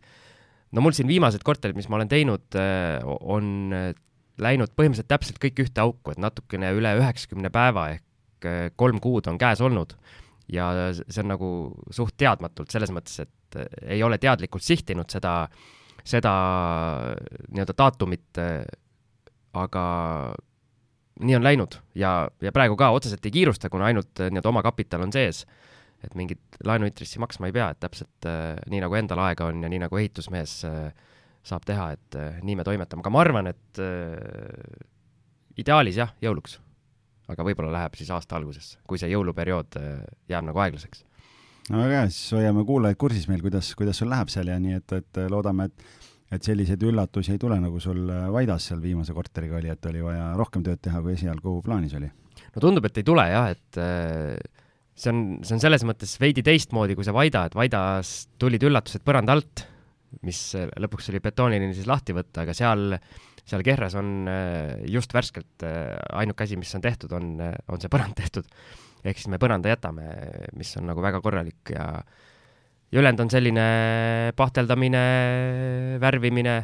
[0.72, 2.56] no mul siin viimased korterid, mis ma olen teinud,
[3.20, 3.50] on
[4.42, 9.38] läinud põhimõtteliselt täpselt kõik ühte auku, et natukene üle üheksakümne päeva ehk kolm kuud on
[9.38, 9.94] käes olnud.
[10.50, 11.50] ja see on nagu
[11.94, 15.46] suht teadmatult selles mõttes, et ei ole teadlikult sihtinud seda,
[16.02, 16.32] seda
[17.54, 18.42] nii-öelda daatumit,
[19.54, 19.84] aga
[21.20, 25.06] nii on läinud ja, ja praegu ka otseselt ei kiirusta, kuna ainult äh, nii-öelda omakapital
[25.06, 25.44] on sees.
[26.04, 29.70] et mingit laenuintressi maksma ei pea, et täpselt äh, nii nagu endal aega on ja
[29.72, 30.90] nii nagu ehitusmees äh,
[31.44, 34.84] saab teha, et äh, nii me toimetame, aga ma arvan, et äh,
[35.60, 36.58] ideaalis jah, jõuluks.
[37.28, 41.04] aga võib-olla läheb siis aasta algusesse, kui see jõuluperiood äh, jääb nagu aeglaseks.
[41.70, 44.80] no väga hea, siis hoiame kuulajaid kursis meil, kuidas, kuidas sul läheb seal ja nii,
[44.80, 49.14] et, et loodame, et et selliseid üllatusi ei tule, nagu sul äh, Vaidas seal viimase
[49.16, 52.08] korteriga oli, et oli vaja rohkem tööd teha, kui esialgu plaanis oli?
[52.54, 54.38] no tundub, et ei tule jah, et äh,
[54.96, 59.04] see on, see on selles mõttes veidi teistmoodi kui see Vaida, et Vaidas tulid üllatused
[59.06, 59.66] põranda alt,
[60.26, 62.98] mis äh, lõpuks oli betoonini siis lahti võtta, aga seal,
[63.44, 64.28] seal Kehras on
[64.88, 68.48] just värskelt ainuke asi, mis on tehtud, on, on see põrand tehtud.
[69.04, 70.06] ehk siis me põranda jätame,
[70.56, 72.22] mis on nagu väga korralik ja äh,
[72.94, 73.66] ja ülejäänud on selline
[74.38, 75.02] pahteldamine,
[76.00, 76.54] värvimine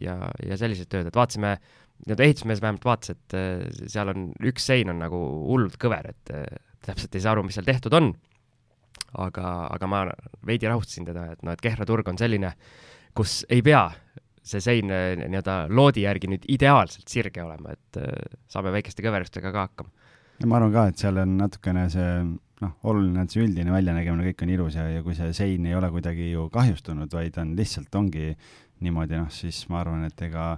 [0.00, 1.52] ja, ja sellised tööd, et vaatasime,
[2.06, 5.20] nii-öelda ehitusmees vähemalt vaatas, et äh, seal on, üks sein on nagu
[5.50, 6.48] hullult kõver, et äh,
[6.86, 8.14] täpselt ei saa aru, mis seal tehtud on.
[9.20, 9.44] aga,
[9.74, 10.04] aga ma
[10.46, 12.54] veidi rahustasin teda, et noh, et Kehra turg on selline,
[13.16, 13.88] kus ei pea
[14.40, 18.00] see sein äh, nii-öelda loodi järgi nüüd ideaalselt sirge olema, et
[18.48, 19.92] saame väikeste kõverustega ka hakkama.
[20.40, 22.14] ja ma arvan ka, et seal on natukene see
[22.64, 25.76] noh, oluline, et see üldine väljanägemine kõik on ilus ja, ja kui see sein ei
[25.76, 28.34] ole kuidagi ju kahjustunud, vaid on lihtsalt ongi
[28.84, 30.52] niimoodi, noh, siis ma arvan, et ega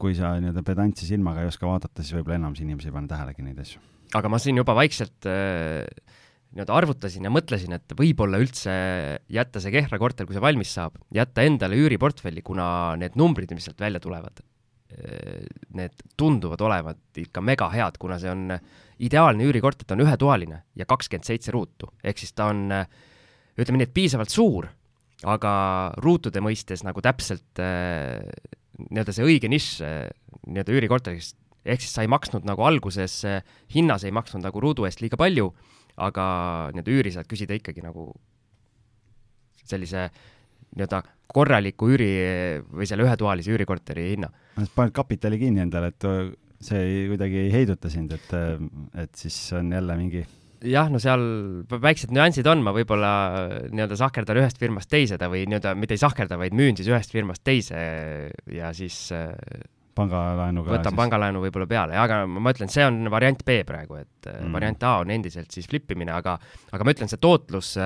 [0.00, 3.44] kui sa nii-öelda pedantsi silmaga ei oska vaadata, siis võib-olla enamus inimesi ei pane tähelegi
[3.46, 3.82] neid asju.
[4.16, 5.86] aga ma siin juba vaikselt äh,
[6.52, 8.74] nii-öelda arvutasin ja mõtlesin, et võib-olla üldse
[9.32, 12.68] jätta see Kehra korter, kui see valmis saab, jätta endale üüriportfelli, kuna
[13.00, 14.44] need numbrid, mis sealt välja tulevad,
[14.94, 20.04] äh, need tunduvad olevat ikka mega head, kuna see on äh, ideaalne üürikorter, ta on
[20.06, 22.70] ühetoaline ja kakskümmend seitse ruutu, ehk siis ta on
[23.56, 24.68] ütleme nii, et piisavalt suur,
[25.24, 25.52] aga
[26.04, 28.20] ruutude mõistes nagu täpselt äh,
[28.90, 29.98] nii-öelda see õige nišš äh,
[30.44, 31.32] nii-öelda üürikorteris,
[31.64, 33.40] ehk siis sa ei maksnud nagu alguses äh,,
[33.72, 35.50] hinnas ei maksnud nagu ruudu eest liiga palju,
[35.96, 36.26] aga
[36.74, 38.10] nii-öelda üüri saad küsida ikkagi nagu
[39.66, 40.10] sellise
[40.76, 41.00] nii-öelda
[41.32, 42.10] korraliku üüri
[42.68, 44.28] või selle ühetoalise üürikorteri hinna.
[44.76, 46.04] paned kapitali kinni endale, et
[46.62, 48.34] see ei, kuidagi ei heiduta sind, et,
[49.02, 50.24] et siis on jälle mingi
[50.64, 51.22] jah, no seal
[51.70, 53.12] väiksed nüansid on, ma võib-olla
[53.70, 57.12] nii-öelda sahkerdan ühest firmast teise ta või nii-öelda mitte ei sahkerda, vaid müün siis ühest
[57.14, 57.80] firmast teise
[58.52, 59.06] ja siis
[59.96, 60.98] pangalaenuga võtan siis...
[60.98, 64.56] pangalaenu võib-olla peale, aga ma ütlen, see on variant B praegu, et mm.
[64.56, 66.36] variant A on endiselt siis flippimine, aga
[66.72, 67.76] aga ma ütlen, see tootlus,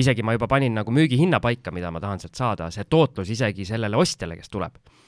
[0.00, 3.68] isegi ma juba panin nagu müügihinna paika, mida ma tahan sealt saada, see tootlus isegi
[3.68, 4.99] sellele ostjale, kes tuleb Äh,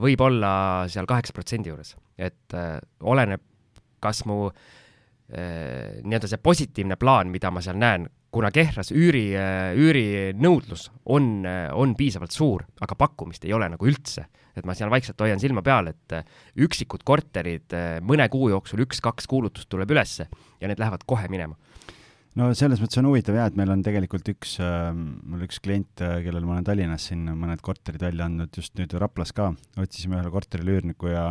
[0.00, 0.52] võib olla
[0.88, 3.42] seal kaheksa protsendi juures, et äh, oleneb,
[4.00, 9.32] kas mu äh, nii-öelda see positiivne plaan, mida ma seal näen, kuna Kehras üüri,
[9.74, 11.42] üürinõudlus on,
[11.74, 15.64] on piisavalt suur, aga pakkumist ei ole nagu üldse, et ma seal vaikselt hoian silma
[15.66, 16.14] peal, et
[16.62, 17.74] üksikud korterid
[18.06, 21.58] mõne kuu jooksul üks-kaks kuulutust tuleb ülesse ja need lähevad kohe minema
[22.38, 25.94] no selles mõttes on huvitav jah, et meil on tegelikult üks äh,, mul üks klient,
[25.98, 30.32] kellel ma olen Tallinnas siin mõned korterid välja andnud, just nüüd Raplas ka, otsisime ühele
[30.34, 31.30] korterile üürniku ja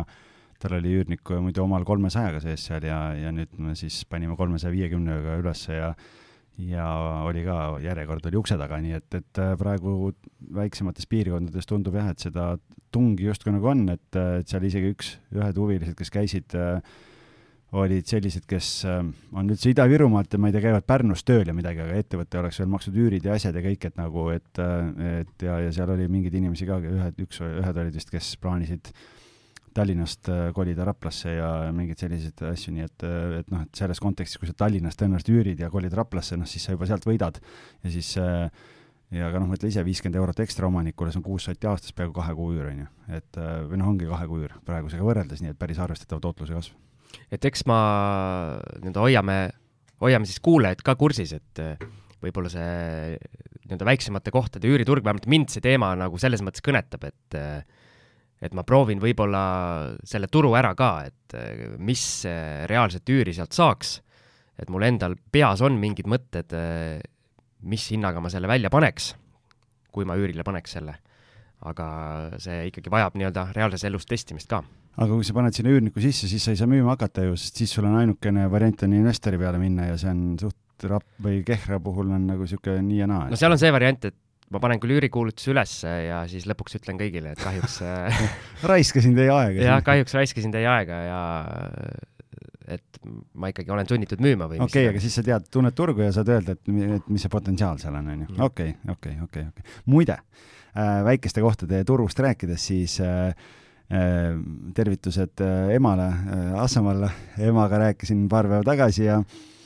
[0.60, 4.74] tal oli üürnik muidu omal kolmesajaga sees seal ja, ja nüüd me siis panime kolmesaja
[4.74, 5.94] viiekümnega ülesse ja
[6.60, 6.86] ja
[7.24, 10.10] oli ka, järjekord oli ukse taga, nii et, et praegu
[10.56, 12.50] väiksemates piirkondades tundub jah, et seda
[12.92, 16.82] tungi justkui nagu on, et, et seal isegi üks, ühed huvilised, kes käisid äh,
[17.78, 18.98] olid sellised, kes äh,
[19.36, 22.58] on üldse Ida-Virumaalt ja ma ei tea, käivad Pärnus tööl ja midagi, aga ettevõte oleks
[22.58, 25.94] veel maksnud üürid ja asjad ja kõik, et nagu, et, äh, et ja, ja seal
[25.94, 28.90] oli mingeid inimesi ka, ühed, üks, ühed olid vist, kes plaanisid
[29.76, 33.06] Tallinnast äh, kolida Raplasse ja mingeid selliseid asju, nii et,
[33.38, 36.66] et noh, et selles kontekstis, kui sa Tallinnast tõenäoliselt üürid ja kolid Raplasse, noh siis
[36.66, 41.14] sa juba sealt võidad ja siis ja aga noh, mõtle ise, viiskümmend eurot ekstra omanikule,
[41.14, 42.92] see on kuus sotti aastas, peaaegu kahe kuu üür, on ju.
[43.14, 46.89] et või noh, ongi kahe kuu üür praegusega võrreldes, nii et päris arvestatav tootluse kasv
[47.30, 47.80] et eks ma
[48.80, 49.38] nii-öelda hoiame,
[50.02, 51.84] hoiame siis kuulajaid ka kursis, et eh,
[52.20, 53.18] võib-olla see
[53.66, 57.78] nii-öelda väiksemate kohtade üüriturg, vähemalt mind see teema nagu selles mõttes kõnetab, et eh,
[58.40, 59.42] et ma proovin võib-olla
[60.08, 62.04] selle turu ära ka, et eh, mis
[62.70, 63.98] reaalset üüri sealt saaks,
[64.60, 66.52] et mul endal peas on mingid mõtted,
[67.64, 69.14] mis hinnaga ma selle välja paneks,
[69.92, 70.98] kui ma üürile paneks selle.
[71.60, 71.86] aga
[72.40, 74.62] see ikkagi vajab nii-öelda reaalses elus testimist ka
[74.98, 77.60] aga kui sa paned sinna üürniku sisse, siis sa ei saa müüma hakata ju, sest
[77.60, 81.44] siis sul on ainukene variant on investori peale minna ja see on suht rapp või
[81.46, 83.28] Kehra puhul on nagu sihuke nii ja naa.
[83.30, 84.16] no seal on see variant, et
[84.50, 87.80] ma panen küll üürikuulutuse ülesse ja siis lõpuks ütlen kõigile, et kahjuks
[88.72, 89.66] raiskasin teie aega.
[89.68, 91.20] jah, kahjuks raiskasin teie aega ja
[92.70, 93.00] et
[93.34, 96.10] ma ikkagi olen sunnitud müüma või okei okay,, aga siis sa tead, tunned turgu ja
[96.14, 98.34] saad öelda, et, et mis see potentsiaal seal on, onju.
[98.46, 99.78] okei, okei, okei, okei.
[99.90, 103.34] muide äh,, väikeste kohtade turust rääkides, siis Äh,
[104.74, 107.10] tervitused äh, emale, äh, Assamaale,
[107.42, 109.20] emaga rääkisin paar päeva tagasi ja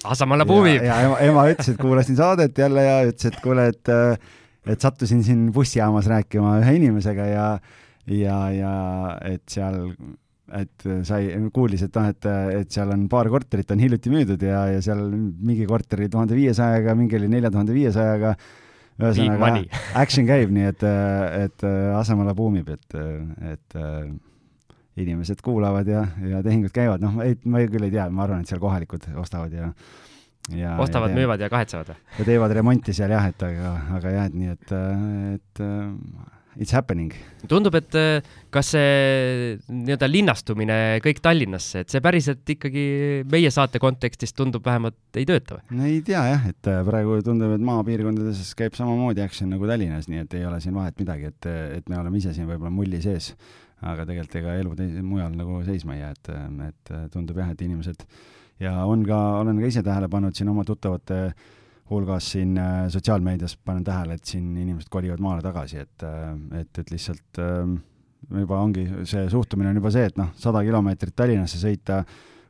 [0.04, 0.82] Assamalla buumib!
[0.82, 3.92] ja, ja ema, ema ütles, et kuulasin saadet jälle ja ütles, et kuule, et
[4.64, 7.46] et sattusin siin bussijaamas rääkima ühe inimesega ja
[8.08, 8.74] ja, ja
[9.28, 9.80] et seal
[10.54, 12.26] et sai, kuulis, et noh, et,
[12.60, 16.94] et seal on paar korterit on hiljuti müüdud ja, ja seal mingi korteri tuhande viiesajaga,
[16.96, 18.34] mingi oli nelja tuhande viiesajaga
[19.00, 19.64] ühesõnaga
[20.02, 20.86] action käib, nii et,
[21.40, 21.66] et
[21.98, 22.98] asemele buumib, et,
[23.54, 23.78] et
[25.00, 28.50] inimesed kuulavad ja, ja tehingud käivad, noh, ei, ma küll ei tea, ma arvan, et
[28.50, 29.72] seal kohalikud ostavad ja
[30.52, 32.00] ja ostavad, müüvad ja kahetsevad või?
[32.18, 34.74] ja teevad remonti seal jah, et aga, aga jah, et nii, et,
[35.38, 35.62] et
[36.56, 37.12] it's happening.
[37.48, 42.84] tundub, et äh, kas see nii-öelda linnastumine kõik Tallinnasse, et see päriselt ikkagi
[43.30, 45.78] meie saate kontekstis tundub vähemalt ei tööta või?
[45.78, 50.08] no ei tea jah, et äh, praegu tundub, et maapiirkondades käib samamoodi action nagu Tallinnas,
[50.10, 53.02] nii et ei ole siin vahet midagi, et, et me oleme ise siin võib-olla mulli
[53.04, 53.32] sees,
[53.84, 56.32] aga tegelikult ega elu mujal nagu seisma ei jää, et,
[56.70, 58.06] et tundub jah, et inimesed
[58.62, 61.52] ja on ka, olen ka ise tähele pannud siin oma tuttavate äh,
[61.90, 66.78] hulgas siin äh, sotsiaalmeedias panen tähele, et siin inimesed kolivad maale tagasi, et, äh, et,
[66.80, 67.74] et lihtsalt äh,
[68.40, 72.02] juba ongi, see suhtumine on juba see, et noh, sada kilomeetrit Tallinnasse sõita,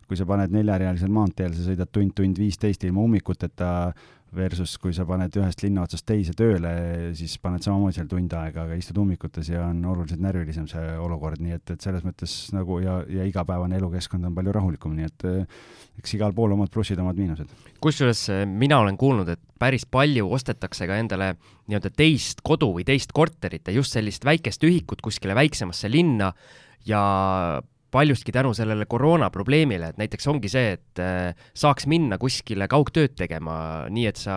[0.04, 3.70] kui sa paned neljarealisel maanteel, sa sõidad tund, tund viisteist ilma ummikuteta,
[4.36, 6.70] versus kui sa paned ühest linna otsast teise tööle,
[7.18, 11.42] siis paned samamoodi seal tund aega, aga istud ummikutes ja on oluliselt närvilisem see olukord,
[11.44, 15.26] nii et, et selles mõttes nagu ja, ja igapäevane elukeskkond on palju rahulikum, nii et
[15.30, 15.60] eh,
[16.00, 17.50] eks igal pool omad plussid, omad miinused.
[17.84, 21.34] kusjuures eh, mina olen kuulnud, et päris palju ostetakse ka endale
[21.68, 26.32] nii-öelda teist kodu või teist korterit ja just sellist väikest ühikut kuskile väiksemasse linna
[26.88, 27.04] ja
[27.94, 33.14] paljustki tänu sellele koroona probleemile, et näiteks ongi see, et äh, saaks minna kuskile kaugtööd
[33.18, 33.57] tegema,
[33.94, 34.37] nii et sa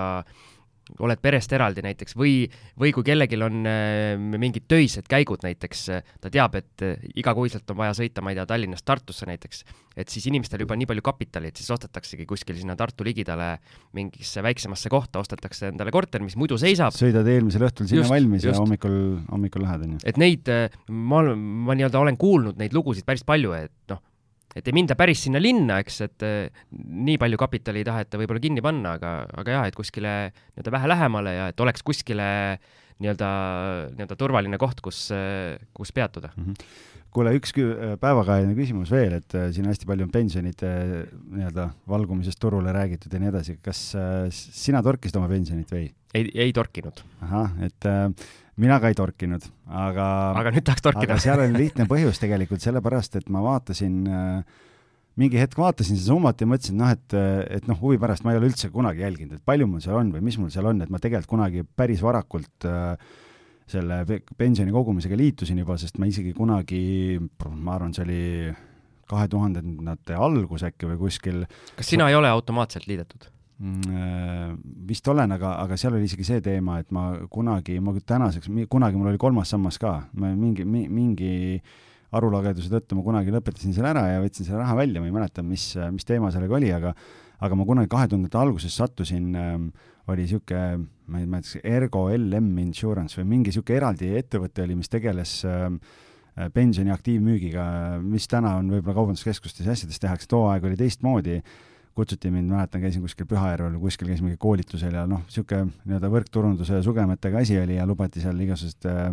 [1.04, 2.48] oled perest eraldi näiteks või,
[2.80, 7.70] või kui kellelgi on äh, mingid töised käigud näiteks, äh, ta teab, et äh, igakuiselt
[7.74, 9.64] on vaja sõita, ma ei tea, Tallinnast Tartusse näiteks,
[9.98, 13.56] et siis inimestel juba nii palju kapitali, et siis ostetaksegi kuskil sinna Tartu ligidale
[13.98, 16.96] mingisse väiksemasse kohta, ostetakse endale korter, mis muidu seisab.
[16.96, 18.56] sõidad eelmisel õhtul sinna just, valmis just.
[18.56, 19.00] ja hommikul,
[19.32, 20.04] hommikul lähed, on ju.
[20.08, 20.54] et neid,
[20.88, 24.04] ma, ma nii-öelda olen kuulnud neid lugusid päris palju, et noh,
[24.58, 28.44] et ei minda päris sinna linna, eks, et eh, nii palju kapitali ei taheta võib-olla
[28.44, 32.28] kinni panna, aga, aga jah, et kuskile nii-öelda vähe lähemale ja et oleks kuskile
[32.98, 33.32] nii-öelda,
[33.94, 35.08] nii-öelda turvaline koht, kus,
[35.78, 36.46] kus peatuda mm.
[36.46, 37.54] -hmm kuule, üks
[38.02, 40.72] päevakajaline küsimus veel, et äh, siin hästi palju on pensionite
[41.34, 43.58] nii-öelda valgumisest turule räägitud ja nii edasi.
[43.64, 45.88] kas äh, sina torkisid oma pensionit või?
[46.18, 47.02] ei, ei torkinud.
[47.26, 48.12] ahah, et äh,
[48.62, 50.08] mina ka ei torkinud, aga.
[50.42, 51.20] aga nüüd tahaks torkida.
[51.22, 54.64] seal oli lihtne põhjus tegelikult sellepärast, et ma vaatasin äh,
[55.18, 57.16] mingi hetk vaatasin seda summat ja mõtlesin, noh, et,
[57.58, 60.12] et noh, huvi pärast ma ei ole üldse kunagi jälginud, et palju mul seal on
[60.14, 63.16] või mis mul seal on, et ma tegelikult kunagi päris varakult äh,
[63.68, 64.04] selle
[64.38, 66.82] pensioni kogumisega liitusin juba, sest ma isegi kunagi,
[67.58, 68.22] ma arvan, see oli
[69.08, 71.42] kahe tuhandendate algus äkki või kuskil.
[71.76, 73.30] kas sina ei ole automaatselt liidetud?
[73.60, 74.56] Mm,
[74.88, 79.00] vist olen, aga, aga seal oli isegi see teema, et ma kunagi, ma tänaseks, kunagi
[79.00, 81.36] mul oli kolmas sammas ka, ma mingi, mingi
[82.18, 85.44] arulageduse tõttu ma kunagi lõpetasin selle ära ja võtsin selle raha välja, ma ei mäleta,
[85.44, 86.94] mis, mis teema sellega oli, aga
[87.44, 89.56] aga ma kunagi kahe tuhandete alguses sattusin äh,
[90.10, 94.90] oli niisugune, ma ei mäleta, Ergo LM Insurance või mingi niisugune eraldi ettevõte oli, mis
[94.90, 95.68] tegeles äh,
[96.54, 97.66] pensioni aktiivmüügiga,
[98.06, 101.40] mis täna on võib-olla kaubanduskeskustes ja asjades tehakse, too aeg oli teistmoodi
[101.98, 106.82] kutsuti mind, mäletan, käisin kuskil Pühajärvel kuskil käisin mingi koolitusel ja noh, niisugune nii-öelda võrkturunduse
[106.86, 109.08] sugemetega asi oli ja lubati seal igasuguseid äh,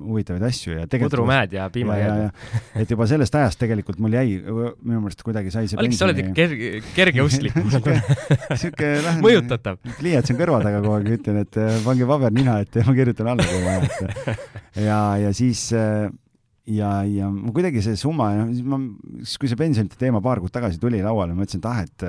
[0.00, 2.40] huvitavaid asju ja tegelikult pudrumäed ja piimajääd.
[2.82, 6.22] et juba sellest ajast tegelikult mul jäi, minu meelest kuidagi sai see Aleks, sa oled
[6.24, 9.80] ikka kerge, kergeusklik niisugune lähen mõjutatav.
[10.00, 12.96] pliiats on kõrval taga kogu aeg, ütlen, et äh, pange paber nina ette ja ma
[12.96, 14.42] kirjutan alla, vaja, et
[14.88, 16.08] ja, ja siis äh,
[16.68, 18.80] ja, ja kuidagi see summa, siis ma,
[19.22, 22.08] siis kui see pensionite teema paar kuud tagasi tuli lauale, ma mõtlesin, et ah, et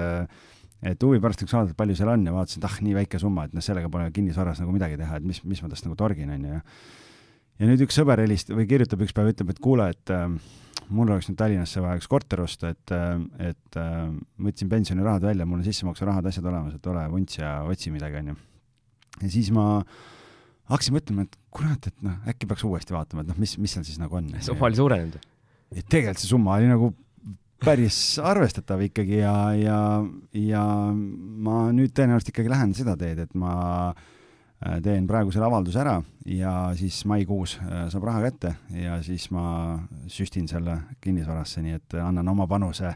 [0.92, 3.46] et huvi pärast võiks vaadata, palju seal on ja vaatasin, et ah, nii väike summa,
[3.46, 6.32] et noh, sellega pole kinnisvaras nagu midagi teha, et mis, mis ma tast nagu torgin,
[6.34, 6.62] onju,
[7.62, 10.26] ja nüüd üks sõber helistab või kirjutab üks päev, ütleb, et kuule, et äh,
[10.90, 12.96] mul oleks nüüd Tallinnasse vaja üks korter osta, et,
[13.46, 14.08] et äh,
[14.42, 18.40] võtsin pensionirahad välja, mul on sissemaksurahad, asjad olemas, et ole vunts ja otsi midagi, onju.
[19.22, 20.02] ja siis ma äh,
[20.70, 23.86] hakkasin mõtlema, et kurat, et noh, äkki peaks uuesti vaatama, et noh, mis, mis seal
[23.88, 24.30] siis nagu on.
[24.44, 25.20] summa oli suurenenud?
[25.88, 26.92] tegelikult see summa oli nagu
[27.62, 29.78] päris arvestatav ikkagi ja, ja,
[30.36, 33.54] ja ma nüüd tõenäoliselt ikkagi lähen seda teed, et ma
[33.94, 35.96] äh, teen praegu selle avalduse ära
[36.28, 39.78] ja siis maikuus äh, saab raha kätte ja siis ma
[40.12, 42.96] süstin selle kinnisvarasse, nii et annan oma panuse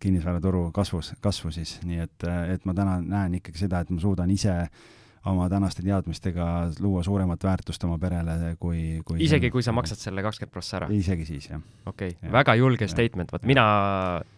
[0.00, 4.30] kinnisvaraturu kasvus, kasvu siis, nii et, et ma täna näen ikkagi seda, et ma suudan
[4.32, 4.84] ise äh,
[5.30, 6.46] oma tänaste teadmistega
[6.80, 10.90] luua suuremat väärtust oma perele kui, kui isegi kui sa maksad selle kakskümmend prossa ära?
[10.92, 11.62] isegi siis, jah.
[11.86, 13.64] okei okay., väga julge statement, vot mina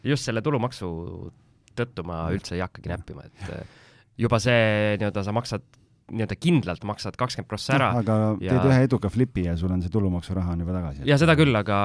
[0.06, 0.90] just selle tulumaksu
[1.76, 3.74] tõttu ma üldse ei hakkagi näppima, et äh,
[4.26, 5.66] juba see nii-öelda sa maksad
[6.06, 7.90] nii-öelda kindlalt maksad kakskümmend prossa ära.
[8.00, 8.54] aga ja...
[8.54, 11.06] teed ühe eduka flipi ja sul on see tulumaksuraha on juba tagasi.
[11.08, 11.78] ja seda küll, aga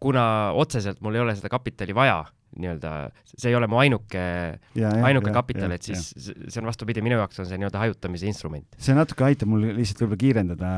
[0.00, 0.24] kuna
[0.56, 2.22] otseselt mul ei ole seda kapitali vaja
[2.58, 2.90] nii-öelda,
[3.30, 4.22] see ei ole mu ainuke,
[4.74, 6.34] ainuke ja, kapital, et siis ja.
[6.50, 8.66] see on vastupidi, minu jaoks on see nii-öelda hajutamise instrument.
[8.82, 10.72] see natuke aitab mul lihtsalt võib-olla kiirendada,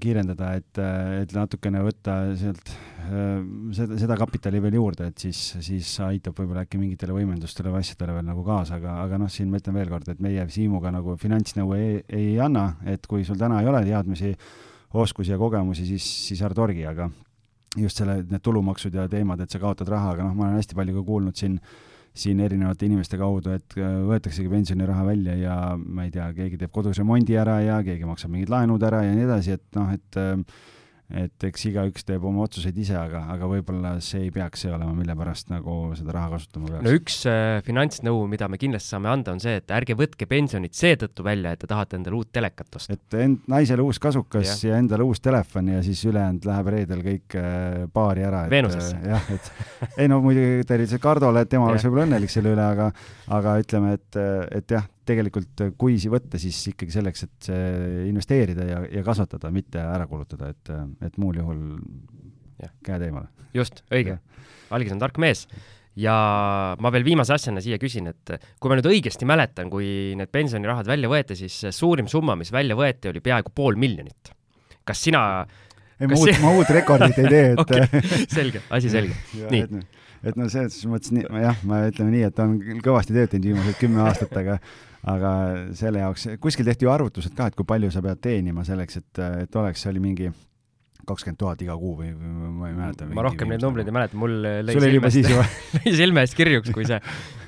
[0.00, 0.80] kiirendada, et,
[1.24, 3.44] et natukene võtta sealt äh,
[3.76, 8.16] seda, seda kapitali veel juurde, et siis, siis aitab võib-olla äkki mingitele võimendustele või asjadele
[8.18, 11.18] veel nagu kaasa, aga, aga noh, siin ma ütlen veel kord, et meie Siimuga nagu
[11.20, 14.32] finantsnõu ei, ei anna, et kui sul täna ei ole teadmisi,
[14.96, 17.10] oskusi ja kogemusi, siis, siis ära torgi, aga
[17.76, 20.78] just selle, need tulumaksud ja teemad, et sa kaotad raha, aga noh, ma olen hästi
[20.78, 21.58] palju ka kuulnud siin,
[22.18, 26.72] siin erinevate inimeste kaudu, et äh, võetaksegi pensioniraha välja ja ma ei tea, keegi teeb
[26.74, 30.20] kodus remondi ära ja keegi maksab mingid laenud ära ja nii edasi, et noh, et
[30.20, 30.34] äh,
[31.08, 34.92] et eks igaüks teeb oma otsuseid ise, aga, aga võib-olla see ei peaks see olema,
[34.92, 36.84] mille pärast nagu seda raha kasutama peaks.
[36.84, 40.76] no üks äh, finantsnõu, mida me kindlasti saame anda, on see, et ärge võtke pensionit
[40.76, 42.98] seetõttu välja, et te tahate endale uut telekat osta.
[42.98, 47.02] et end-, naisele uus kasukas ja, ja endale uus telefon ja siis ülejäänud läheb reedel
[47.06, 48.44] kõik äh, baari ära.
[48.52, 49.00] Veenusesse.
[49.00, 52.68] Äh, jah, et ei no muidugi tervise Kardole, et tema oleks võib-olla õnnelik selle üle,
[52.76, 52.92] aga,
[53.32, 54.20] aga ütleme, et,
[54.60, 57.50] et jah, tegelikult äh, kui võtta, siis ikkagi selleks, et
[58.08, 60.72] investeerida ja, ja kasvatada, mitte ära kulutada, et,
[61.08, 61.64] et muul juhul
[62.62, 62.70] ja.
[62.84, 63.28] käed eemale.
[63.56, 64.18] just, õige.
[64.74, 65.46] Algis on tark mees
[65.98, 66.14] ja
[66.78, 70.88] ma veel viimase asjana siia küsin, et kui ma nüüd õigesti mäletan, kui need pensionirahad
[70.88, 74.34] välja võeti, siis suurim summa, mis välja võeti, oli peaaegu pool miljonit.
[74.88, 75.22] kas sina
[75.98, 78.02] ei, ma uut, ma uut rekordit ei tee, et okay.
[78.30, 79.16] selge, asi selge.
[79.54, 79.86] nii
[80.26, 83.78] et no selles mõttes nii, jah, ma ütleme nii, et on kõvasti tööd teinud viimased
[83.78, 84.58] kümme aastat, aga
[85.08, 85.32] aga
[85.78, 89.24] selle jaoks, kuskil tehti ju arvutused ka, et kui palju sa pead teenima selleks, et,
[89.44, 90.28] et oleks, see oli mingi
[91.08, 93.08] kakskümmend tuhat iga kuu või, või ma ei mäleta.
[93.16, 94.36] ma rohkem neid numbreid ei mäleta, mul
[94.68, 95.32] lõi silme eest,
[95.78, 96.98] lõi silme eest kirjuks, kui see,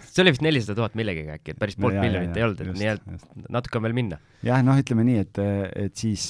[0.06, 2.80] see oli vist nelisada tuhat millegagi äkki, et päris poolt no, miljonit ei olnud, et
[2.80, 4.20] nii et natuke on veel minna.
[4.46, 5.42] jah, noh, ütleme nii, et,
[5.88, 6.28] et siis,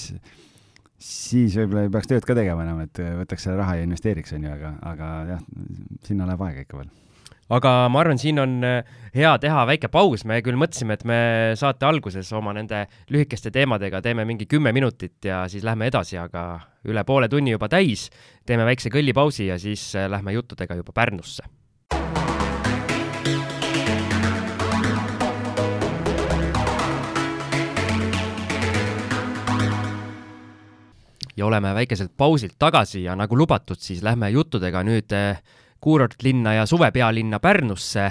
[1.11, 4.57] siis võib-olla ei peaks tööd ka tegema enam, et võtaks selle raha ja investeeriks, onju,
[4.57, 5.47] aga, aga jah,
[6.09, 6.91] sinna läheb aega ikka veel
[7.51, 11.21] aga ma arvan, siin on äh, hea teha väike paus, me küll mõtlesime, et me
[11.59, 16.45] saate alguses oma nende lühikeste teemadega teeme mingi kümme minutit ja siis lähme edasi, aga
[16.87, 18.09] üle poole tunni juba täis.
[18.47, 21.43] teeme väikse kõllipausi ja siis äh, lähme juttudega juba Pärnusse.
[31.41, 35.41] ja oleme väikeselt pausilt tagasi ja nagu lubatud, siis lähme juttudega nüüd äh,
[35.81, 38.11] kuurortlinna ja suvepealinna Pärnusse.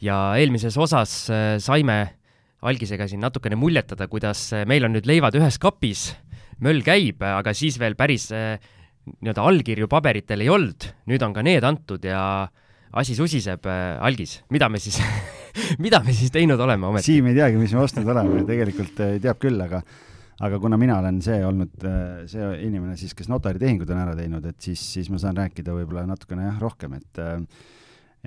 [0.00, 1.98] Ja eelmises osas äh, saime
[2.62, 6.12] algisega siin natukene muljetada, kuidas äh, meil on nüüd leivad ühes kapis,
[6.62, 8.56] möll käib, aga siis veel päris äh,
[9.08, 12.20] nii-öelda allkirju paberitel ei olnud, nüüd on ka need antud ja
[12.98, 13.66] asi susiseb,
[14.00, 15.00] algis, mida me siis
[15.84, 17.10] mida me siis teinud oleme ometi?
[17.10, 19.82] Siim ei teagi, mis me ostnud oleme, tegelikult teab küll, aga
[20.44, 24.46] aga kuna mina olen see olnud, äh, see inimene siis, kes notaritehingud on ära teinud,
[24.46, 27.22] et siis, siis ma saan rääkida võib-olla natukene jah, rohkem, et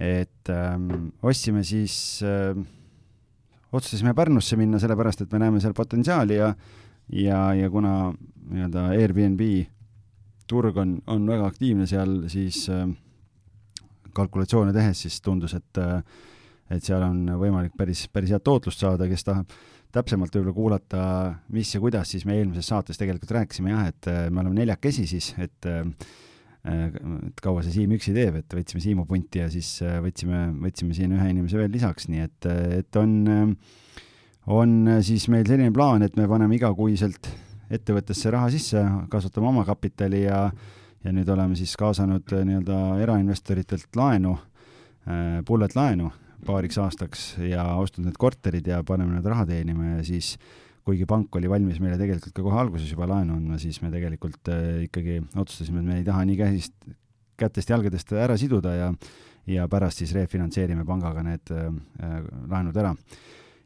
[0.01, 2.55] et ähm, ostsime siis äh,,
[3.72, 6.53] otsustasime Pärnusse minna sellepärast, et me näeme seal potentsiaali ja
[7.12, 7.93] ja, ja kuna
[8.51, 9.41] nii-öelda Airbnb
[10.47, 12.86] turg on, on väga aktiivne seal, siis äh,
[14.16, 16.01] kalkulatsioone tehes siis tundus, et äh,
[16.72, 19.51] et seal on võimalik päris, päris head tootlust saada, kes tahab
[19.96, 21.04] täpsemalt võib-olla kuulata,
[21.56, 25.08] mis ja kuidas, siis me eelmises saates tegelikult rääkisime jah, et äh, me oleme neljakesi
[25.10, 25.72] siis, et
[26.62, 31.16] et kaua see Siim üksi teeb, et võtsime Siimu punti ja siis võtsime, võtsime siin
[31.18, 33.56] ühe inimese veel lisaks, nii et, et on,
[34.46, 37.32] on siis meil selline plaan, et me paneme igakuiselt
[37.74, 40.44] ettevõttesse raha sisse, kasvatame omakapitali ja
[41.04, 44.36] ja nüüd oleme siis kaasanud äh, nii-öelda erainvestoritelt laenu,
[45.08, 46.12] äh, bullet laenu
[46.46, 50.36] paariks aastaks ja ostnud need korterid ja paneme need raha teenima ja siis
[50.86, 54.50] kuigi pank oli valmis meile tegelikult ka kohe alguses juba laenu andma, siis me tegelikult
[54.54, 56.78] äh, ikkagi otsustasime, et me ei taha nii käsist,
[57.42, 58.94] kätest-jalgadest ära siduda ja
[59.50, 61.70] ja pärast siis refinantseerime pangaga need äh,
[62.50, 62.94] laenud ära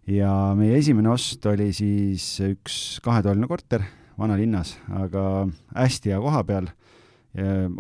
[0.08, 3.86] ja meie esimene ost oli siis üks kahetoaline korter
[4.20, 5.46] vanalinnas, aga
[5.76, 6.70] hästi hea koha peal.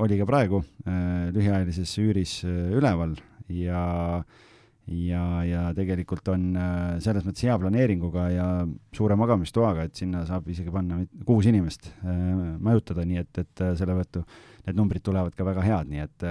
[0.04, 3.14] oli ka praegu äh, lühiajalises üüris äh, üleval
[3.48, 4.24] ja,
[4.86, 8.48] ja, ja tegelikult on äh, selles mõttes hea planeeringuga ja
[8.96, 14.26] suure magamistoaga, et sinna saab isegi panna kuus inimest majutada, nii et, et selle võttu
[14.66, 16.28] need numbrid tulevad ka väga head, nii et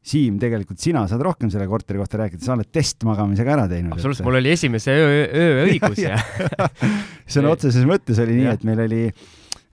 [0.00, 3.92] Siim, tegelikult sina saad rohkem selle korteri kohta rääkida, sa oled testmagamisega ära teinud.
[3.92, 6.16] absoluutselt, mul oli esimese öö, öö õigus ja
[7.34, 9.02] sõna otseses mõttes oli nii, et meil oli,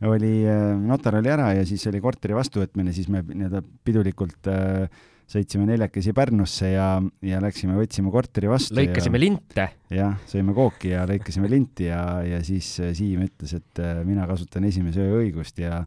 [0.04, 5.08] oli, äh, notar oli ära ja siis oli korteri vastuvõtmine, siis me nii-öelda pidulikult äh,
[5.28, 6.88] sõitsime neljakesi Pärnusse ja,
[7.26, 8.76] ja läksime, võtsime korteri vastu.
[8.78, 9.66] lõikasime ja, linte.
[9.92, 14.28] jah, sõime kooki ja lõikasime linti ja, ja siis äh, Siim ütles, et äh, mina
[14.30, 15.82] kasutan esimese öö õigust ja,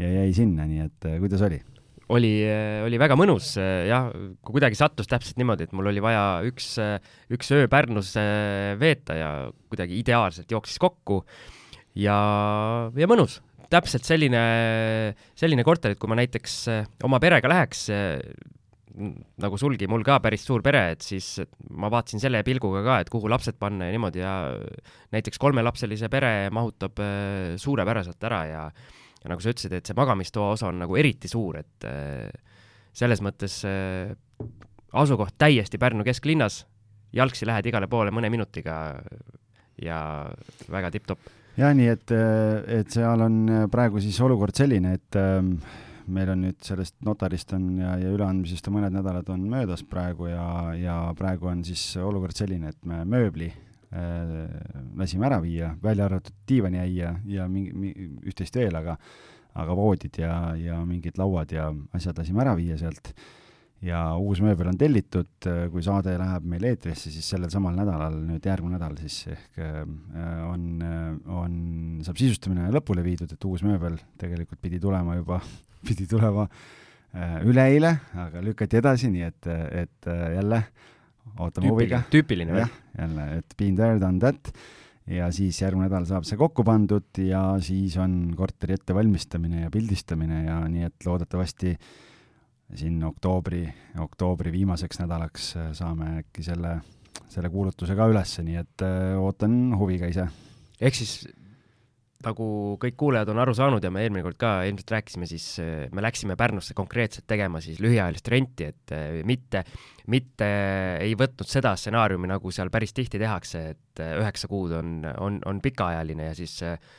[0.00, 1.60] ja jäi sinna, nii et kuidas oli?
[2.16, 2.32] oli,
[2.86, 4.08] oli väga mõnus, jah,
[4.48, 6.72] kuidagi sattus täpselt niimoodi, et mul oli vaja üks,
[7.36, 8.14] üks öö Pärnus
[8.80, 9.30] veeta ja
[9.68, 11.20] kuidagi ideaalselt jooksis kokku
[11.92, 12.16] ja,
[12.96, 13.42] ja mõnus.
[13.68, 14.40] täpselt selline,
[15.36, 16.62] selline korter, et kui ma näiteks
[17.04, 17.90] oma perega läheks,
[19.42, 23.00] nagu sulgi, mul ka päris suur pere, et siis et ma vaatasin selle pilguga ka,
[23.02, 24.32] et kuhu lapsed panna ja niimoodi ja
[25.14, 27.02] näiteks kolmelapselise pere mahutab
[27.60, 28.62] suurepäraselt ära ja
[29.22, 32.28] ja nagu sa ütlesid, et see magamistoa osa on nagu eriti suur, et äh,
[32.96, 34.12] selles mõttes äh,
[34.98, 36.62] asukoht täiesti Pärnu kesklinnas,
[37.14, 38.78] jalgsi lähed igale poole mõne minutiga
[39.82, 39.98] ja
[40.70, 41.34] väga tipp-topp.
[41.58, 45.56] jah, nii et, äh, et seal on praegu siis olukord selline, et ähm,
[46.12, 50.30] meil on nüüd sellest notarist on ja, ja üleandmisest on mõned nädalad on möödas praegu
[50.30, 50.44] ja,
[50.78, 53.52] ja praegu on siis olukord selline, et me mööbli
[53.88, 54.48] Äh,
[55.00, 57.72] lasime ära viia, välja arvatud diivaniäia ja mingi,
[58.20, 58.98] üht-teist veel, aga
[59.58, 63.14] aga voodid ja, ja mingid lauad ja asjad lasime ära viia sealt.
[63.80, 65.30] Ja uus mööbel on tellitud,
[65.72, 69.80] kui saade läheb meil eetrisse, siis sellel samal nädalal, nüüd järgmine nädal siis ehk äh,
[70.50, 70.84] on,
[71.24, 71.56] on,
[72.04, 75.40] saab sisustamine lõpule viidud, et uus mööbel tegelikult pidi tulema juba,
[75.86, 77.94] pidi tulema äh, üleeile,
[78.26, 79.50] aga lükati edasi, nii et,
[79.84, 80.88] et jälle äh,
[81.36, 82.02] ootame huviga.
[82.12, 82.66] tüüpiline või?
[82.98, 84.52] jälle, et been there, done that
[85.08, 90.44] ja siis järgmine nädal saab see kokku pandud ja siis on korteri ettevalmistamine ja pildistamine
[90.46, 91.74] ja nii et loodetavasti
[92.76, 93.62] siin oktoobri,
[94.04, 96.74] oktoobri viimaseks nädalaks saame äkki selle,
[97.32, 100.28] selle kuulutuse ka ülesse, nii et äh, ootan huviga ise.
[100.80, 101.22] ehk siis
[102.26, 102.46] nagu
[102.82, 106.02] kõik kuulajad on aru saanud ja me eelmine kord ka ilmselt rääkisime, siis äh, me
[106.02, 109.62] läksime Pärnusse konkreetselt tegema siis lühiajalist renti, et äh, mitte,
[110.10, 110.48] mitte
[111.04, 115.38] ei võtnud seda stsenaariumi, nagu seal päris tihti tehakse, et äh, üheksa kuud on, on,
[115.46, 116.56] on pikaajaline ja siis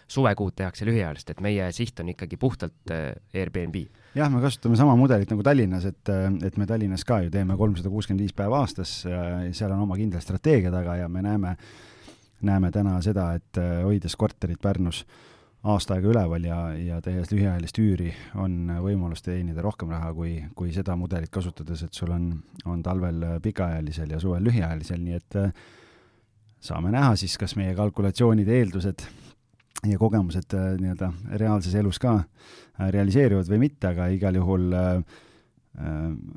[0.08, 2.96] suvekuud tehakse lühiajalist, et meie siht on ikkagi puhtalt
[3.36, 3.84] Airbnb.
[4.16, 6.16] jah, me kasutame sama mudelit nagu Tallinnas, et,
[6.48, 10.24] et me Tallinnas ka ju teeme kolmsada kuuskümmend viis päeva aastas, seal on oma kindel
[10.24, 11.58] strateegia taga ja me näeme,
[12.46, 15.06] näeme täna seda, et äh, hoides korterit Pärnus
[15.64, 20.72] aasta aega üleval ja, ja tehes lühiajalist üüri, on võimalus teenida rohkem raha kui, kui
[20.76, 22.30] seda mudelit kasutades, et sul on,
[22.66, 25.64] on talvel pikaajalisel ja suvel lühiajalisel, nii et äh,
[26.64, 29.08] saame näha siis, kas meie kalkulatsioonid, eeldused
[29.88, 31.12] ja kogemused äh, nii-öelda
[31.42, 32.22] reaalses elus ka
[32.80, 35.29] realiseeruvad või mitte, aga igal juhul äh, Äh,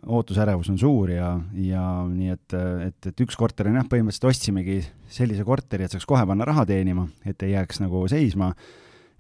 [0.06, 2.54] ootusärevus on suur ja, ja nii et,
[2.86, 4.76] et, et üks korter on jah, põhimõtteliselt ostsimegi
[5.10, 8.52] sellise korteri, et saaks kohe panna raha teenima, et ei jääks nagu seisma.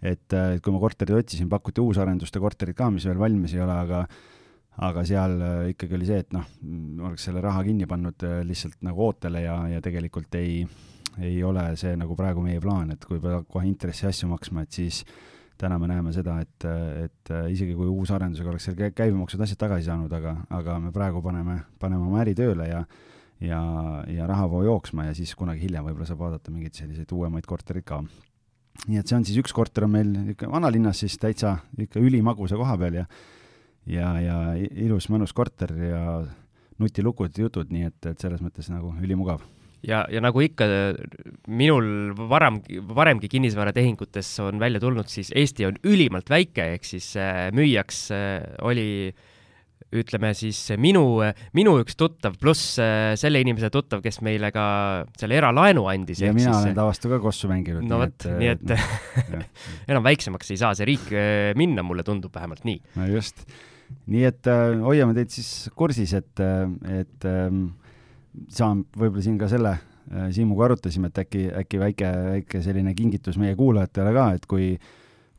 [0.02, 3.74] et, et kui ma korterit otsisin, pakuti uusarenduste korterit ka, mis veel valmis ei ole,
[3.86, 4.04] aga
[4.80, 6.46] aga seal äh, ikkagi oli see, et noh,
[7.04, 10.62] oleks selle raha kinni pannud äh, lihtsalt nagu ootele ja, ja tegelikult ei,
[11.20, 14.80] ei ole see nagu praegu meie plaan, et kui peab kohe intressi asju maksma, et
[14.80, 15.02] siis
[15.60, 16.66] täna me näeme seda, et,
[17.04, 21.60] et isegi kui uusarendusega oleks seal käibemaksud asjad tagasi saanud, aga, aga me praegu paneme,
[21.80, 22.84] paneme oma äri tööle ja
[23.42, 23.60] ja,
[24.06, 28.02] ja rahavoo jooksma ja siis kunagi hiljem võib-olla saab vaadata mingeid selliseid uuemaid korterid ka.
[28.86, 32.58] nii et see on siis, üks korter on meil ikka vanalinnas siis täitsa ikka ülimagusa
[32.60, 33.06] koha peal ja
[33.86, 34.36] ja, ja
[34.86, 36.02] ilus mõnus korter ja
[36.78, 39.42] nutilukud, jutud, nii et, et selles mõttes nagu ülimugav
[39.86, 40.68] ja, ja nagu ikka
[41.50, 42.60] minul varem,
[42.92, 48.40] varemgi kinnisvaratehingutes on välja tulnud, siis Eesti on ülimalt väike, ehk siis äh, müüjaks äh,
[48.66, 48.88] oli
[49.92, 51.04] ütleme siis minu,
[51.52, 54.64] minu üks tuttav pluss äh, selle inimese tuttav, kes meile ka
[55.20, 56.22] selle eralaenu andis.
[56.24, 57.84] ja mina siis, olen ta vastu ka kossu mänginud.
[57.88, 59.44] no vot, nii et, et
[59.92, 61.12] enam väiksemaks ei saa see riik
[61.58, 62.80] minna, mulle tundub vähemalt nii.
[62.96, 63.44] no just
[64.12, 67.48] nii et äh, hoiame teid siis kursis, et, et äh,
[68.52, 73.38] saan võib-olla siin ka selle äh, Siimuga arutasime, et äkki, äkki väike, väike selline kingitus
[73.40, 74.74] meie kuulajatele ka, et kui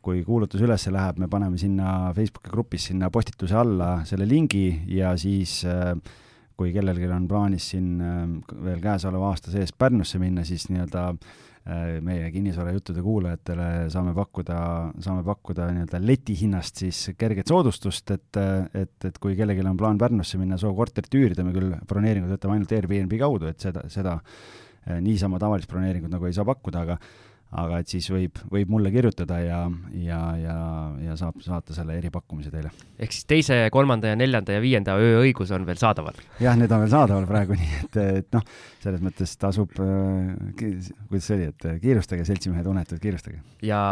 [0.03, 5.13] kui kuulutus üles läheb, me paneme sinna Facebooki grupis sinna postituse alla selle lingi ja
[5.15, 5.93] siis äh,
[6.59, 8.25] kui kellelgi on plaanis siin äh,
[8.65, 11.05] veel käesoleva aasta sees Pärnusse minna, siis nii-öelda
[12.03, 14.57] meie kinnisvarajuttude kuulajatele saame pakkuda,
[15.03, 18.39] saame pakkuda nii-öelda letihinnast siis kerget soodustust, et,
[18.75, 22.57] et, et kui kellelgi on plaan Pärnusse minna, soov korterit üürida, me küll broneeringut võtame
[22.57, 26.99] ainult Airbnb kaudu, et seda, seda äh, niisama tavalist broneeringut nagu ei saa pakkuda, aga
[27.53, 29.59] aga et siis võib, võib mulle kirjutada ja,
[29.99, 30.57] ja, ja,
[31.03, 32.71] ja saab saata selle eripakkumise teile.
[32.97, 36.17] ehk siis teise, kolmanda ja neljanda ja viienda öö õigus on veel saadaval?
[36.43, 38.45] jah, need on veel saadaval praegu, nii et, et noh,
[38.83, 43.41] selles mõttes tasub äh,, kuidas see oli, et kiirustage, seltsimehed, unetud, kiirustage.
[43.65, 43.83] ja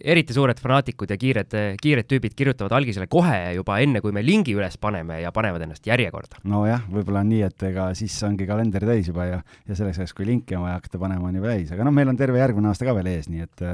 [0.00, 4.54] eriti suured fanaatikud ja kiired, kiired tüübid kirjutavad algisele kohe juba enne, kui me lingi
[4.56, 6.42] üles paneme ja panevad ennast järjekorda.
[6.50, 10.16] nojah, võib-olla on nii, et ega siis ongi kalender täis juba ja, ja selleks ajaks,
[10.16, 12.70] kui linki on vaja hakata panema, on juba täis, aga noh, meil on terve järgmine
[12.70, 13.66] aasta ka veel ees, nii et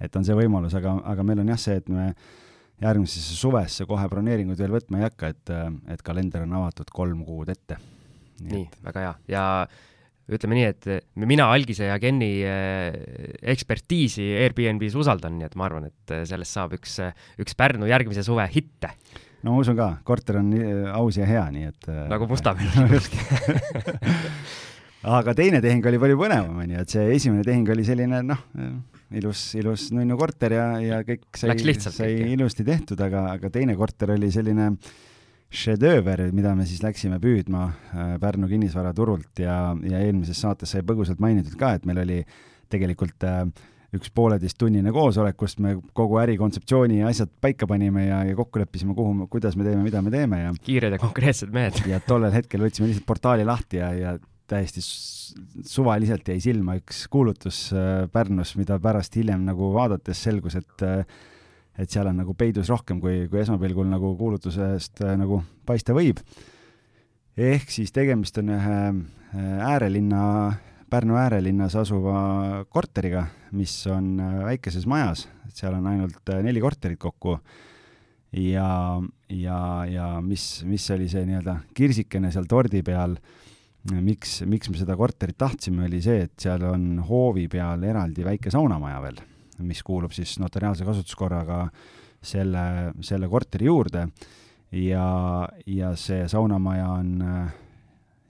[0.00, 2.10] et on see võimalus, aga, aga meil on jah see, et me
[2.80, 5.54] järgmisesse suvesse kohe broneeringuid veel võtma ei hakka, et,
[5.92, 7.76] et kalender on avatud kolm kuud ette.
[8.40, 9.44] nii, nii, väga hea ja
[10.36, 10.88] ütleme nii, et
[11.20, 12.92] mina Algise ja Kenni eh,
[13.52, 16.98] ekspertiisi Airbnb-s usaldan, nii et ma arvan, et eh, sellest saab üks,
[17.42, 18.92] üks Pärnu järgmise suve hitte.
[19.42, 23.00] no ma usun ka, korter on eh, aus ja hea, nii et nagu Mustamäel
[25.18, 28.42] aga teine tehing oli palju põnevam, onju, et see esimene tehing oli selline noh,
[29.16, 33.78] ilus, ilus nunnu korter ja, ja kõik sai, sai kõik, ilusti tehtud, aga, aga teine
[33.78, 34.98] korter oli selline äh,
[35.50, 41.20] šedööver, mida me siis läksime püüdma äh, Pärnu kinnisvaraturult ja, ja eelmises saates sai põgusalt
[41.22, 42.20] mainitud ka, et meil oli
[42.70, 43.42] tegelikult äh,
[43.96, 48.94] üks pooleteisttunnine koosolek, kus me kogu ärikontseptsiooni ja asjad paika panime ja, ja kokku leppisime,
[48.94, 51.82] kuhu, kuidas me teeme, mida me teeme ja kiired ja konkreetsed mehed.
[51.90, 54.14] Ja tollel hetkel võtsime lihtsalt portaali lahti ja, ja
[54.50, 60.86] täiesti suvaliselt jäi silma üks kuulutus äh, Pärnus, mida pärast hiljem nagu vaadates selgus, et
[61.80, 66.20] et seal on nagu peidus rohkem, kui, kui esmapilgul nagu kuulutusest äh, nagu paista võib.
[67.40, 70.24] ehk siis tegemist on ühe äh, äärelinna,
[70.90, 76.98] Pärnu äärelinnas asuva korteriga, mis on äh, väikeses majas, et seal on ainult neli korterit
[76.98, 77.38] kokku.
[78.30, 79.00] Ja,
[79.30, 79.60] ja,
[79.90, 83.16] ja mis, mis oli see nii-öelda kirsikene seal tordi peal,
[83.90, 88.52] miks, miks me seda korterit tahtsime, oli see, et seal on hoovi peal eraldi väike
[88.54, 89.18] saunamaja veel
[89.66, 91.64] mis kuulub siis notariaalse kasutuskorraga
[92.22, 94.06] selle, selle korteri juurde.
[94.70, 97.54] Ja, ja see saunamaja on äh,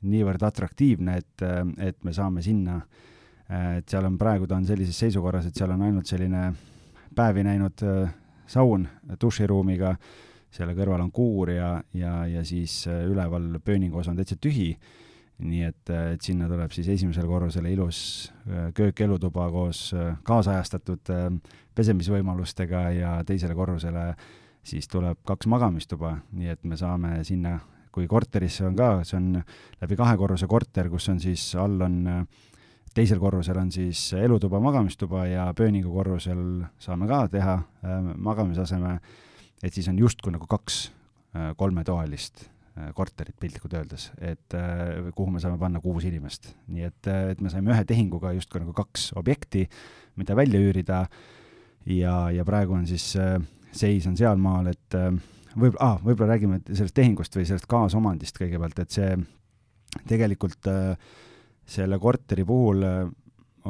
[0.09, 1.61] niivõrd atraktiivne, et, äh,
[1.91, 2.79] et me saame sinna,
[3.51, 6.47] äh, et seal on praegu, ta on sellises seisukorras, et seal on ainult selline
[7.15, 7.85] päevi näinud
[8.49, 8.87] saun
[9.21, 9.93] duširuumiga,
[10.51, 14.71] selle kõrval on kuur ja, ja, ja siis üleval pööninguosa on täitsa tühi
[15.41, 18.01] nii et, et sinna tuleb siis esimesele korrusele ilus
[18.49, 21.27] äh, köök, elutuba koos äh, kaasajastatud äh,
[21.77, 24.13] pesemisvõimalustega ja teisele korrusele
[24.67, 27.57] siis tuleb kaks magamistuba, nii et me saame sinna,
[27.91, 29.33] kui korterisse on ka, see on
[29.81, 31.97] läbi kahe korruse korter, kus on siis all on,
[32.95, 36.45] teisel korrusel on siis elutuba, magamistuba ja pööningu korrusel
[36.79, 37.57] saame ka teha
[38.21, 38.99] magamisaseme,
[39.65, 40.85] et siis on justkui nagu kaks
[41.57, 42.60] kolmetoalist Äh,
[42.95, 46.53] korterit piltlikult öeldes, et äh, kuhu me saame panna kuus inimest.
[46.71, 49.67] nii et, äh, et me saime ühe tehinguga justkui nagu kaks objekti,
[50.21, 51.01] mida välja üürida
[51.87, 53.13] ja, ja praegu on siis
[53.73, 54.97] seis on sealmaal, et
[55.55, 59.15] võib-olla ah,, võib-olla räägime sellest tehingust või sellest kaasomandist kõigepealt, et see
[60.11, 60.69] tegelikult
[61.71, 62.85] selle korteri puhul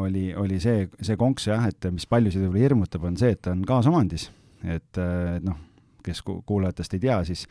[0.00, 3.54] oli, oli see, see konks jah, et mis paljusid võib-olla hirmutab, on see, et ta
[3.54, 4.30] on kaasomandis.
[4.64, 5.56] et, et noh,
[6.04, 7.46] kes kuulajatest ei tea, siis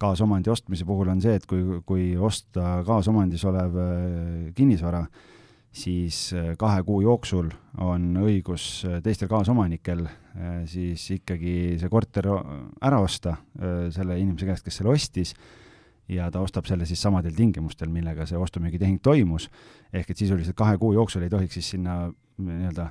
[0.00, 3.76] kaasomandi ostmise puhul on see, et kui, kui osta kaasomandis olev
[4.56, 5.04] kinnisvara,
[5.70, 7.50] siis kahe kuu jooksul
[7.84, 10.06] on õigus teistel kaasomanikel
[10.70, 12.26] siis ikkagi see korter
[12.82, 13.36] ära osta
[13.94, 15.34] selle inimese käest, kes selle ostis
[16.10, 19.48] ja ta ostab selle siis samadel tingimustel, millega see ostu-müügitehing toimus,
[19.92, 22.02] ehk et sisuliselt kahe kuu jooksul ei tohiks siis sinna
[22.46, 22.86] nii-öelda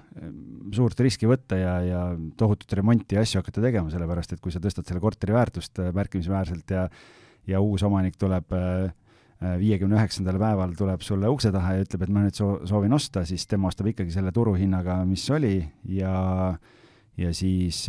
[0.75, 2.01] suurt riski võtta ja, ja
[2.39, 5.93] tohutut remonti ja asju hakata tegema, sellepärast et kui sa tõstad selle korteri väärtust äh,
[5.95, 6.87] märkimisväärselt ja
[7.49, 8.91] ja uus omanik tuleb äh,
[9.39, 13.23] viiekümne üheksandal päeval tuleb sulle ukse taha ja ütleb, et ma nüüd soo-, soovin osta,
[13.25, 15.63] siis tema ostab ikkagi selle turuhinnaga, mis oli
[15.95, 16.13] ja
[17.19, 17.81] ja siis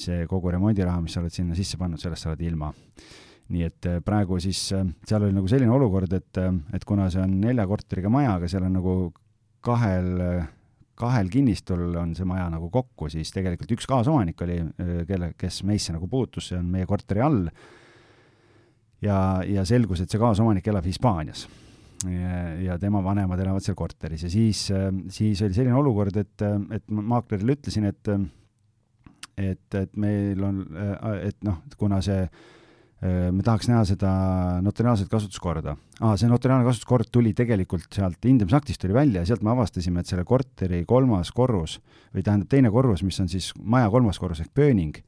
[0.00, 2.70] see kogu remondiraha, mis sa oled sinna sisse pannud, sellest sa oled ilma.
[3.52, 6.40] Nii et praegu siis seal oli nagu selline olukord, et,
[6.72, 8.94] et kuna see on nelja korteriga maja, aga seal on nagu
[9.64, 10.08] kahel,
[11.02, 14.58] kahel kinnistul on see maja nagu kokku, siis tegelikult üks kaasomanik oli,
[15.08, 17.48] kelle, kes meisse nagu puutus, see on meie korteri all.
[19.02, 21.48] ja, ja selgus, et see kaasomanik elab Hispaanias.
[22.62, 24.64] ja tema vanemad elavad seal korteris ja siis,
[25.14, 26.42] siis oli selline olukord, et,
[26.74, 28.14] et maaklerile ütlesin, et
[29.38, 30.64] et, et meil on,
[31.22, 32.26] et noh, kuna see
[33.02, 34.10] me tahaks näha seda
[34.62, 36.12] notariaalset kasutuskorda ah,.
[36.14, 40.22] see notariaalne kasutuskord tuli tegelikult sealt hindamisaktist tuli välja ja sealt me avastasime, et selle
[40.28, 41.80] korteri kolmas korrus
[42.14, 45.00] või tähendab teine korrus, mis on siis maja kolmas korrus ehk pööning,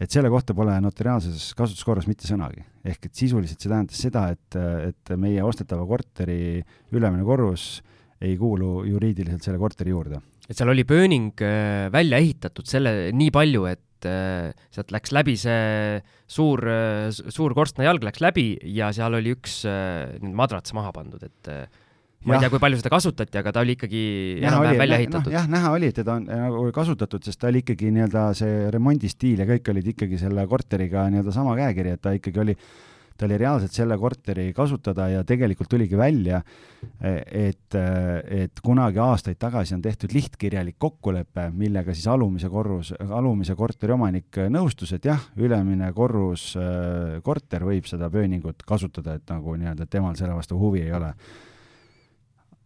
[0.00, 2.62] et selle kohta pole notariaalses kasutuskorras mitte sõnagi.
[2.84, 4.58] ehk et sisuliselt see tähendas seda, et,
[4.90, 7.82] et meie ostetava korteri ülemine korrus
[8.24, 10.20] ei kuulu juriidiliselt selle korteri juurde.
[10.48, 15.12] et seal oli pööning äh, välja ehitatud selle nii palju, et et äh, sealt läks
[15.14, 16.00] läbi see
[16.30, 21.50] suur, äh, suur korstnajalg läks läbi ja seal oli üks äh, madrats maha pandud, et
[22.24, 22.38] ma ja.
[22.38, 24.04] ei tea, kui palju seda kasutati, aga ta oli ikkagi
[24.40, 25.36] enam-vähem välja ehitatud no,.
[25.36, 29.44] jah, näha oli, et teda on nagu kasutatud, sest ta oli ikkagi nii-öelda see remondistiil
[29.44, 32.56] ja kõik olid ikkagi selle korteriga nii-öelda sama käekiri, et ta ikkagi oli
[33.16, 36.40] ta oli reaalselt selle korteri kasutada ja tegelikult tuligi välja,
[37.00, 43.94] et, et kunagi aastaid tagasi on tehtud lihtkirjalik kokkulepe, millega siis alumise korrus, alumise korteri
[43.94, 46.50] omanik nõustus, et jah, ülemine korrus,
[47.26, 51.14] korter võib seda pööningut kasutada, et nagu nii-öelda, temal selle vastu huvi ei ole.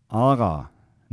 [0.08, 0.52] aga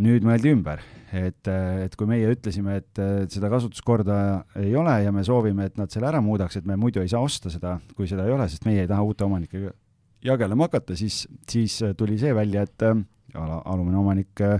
[0.01, 0.81] nüüd mõeldi ümber,
[1.15, 4.17] et, et kui meie ütlesime, et, seda kasutuskorda
[4.59, 7.23] ei ole ja me soovime, et nad selle ära muudaks, et me muidu ei saa
[7.23, 9.71] osta seda, kui seda ei ole, sest meie ei taha uute omanikega
[10.25, 12.97] jagelema hakata, siis, siis tuli see välja, et äh,
[13.35, 14.57] alumine omanik äh,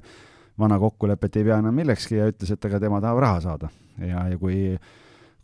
[0.60, 3.72] vana kokkulepet ei pea enam millekski ja ütles, et aga tema tahab raha saada.
[4.00, 4.94] Ja, ja kui äh,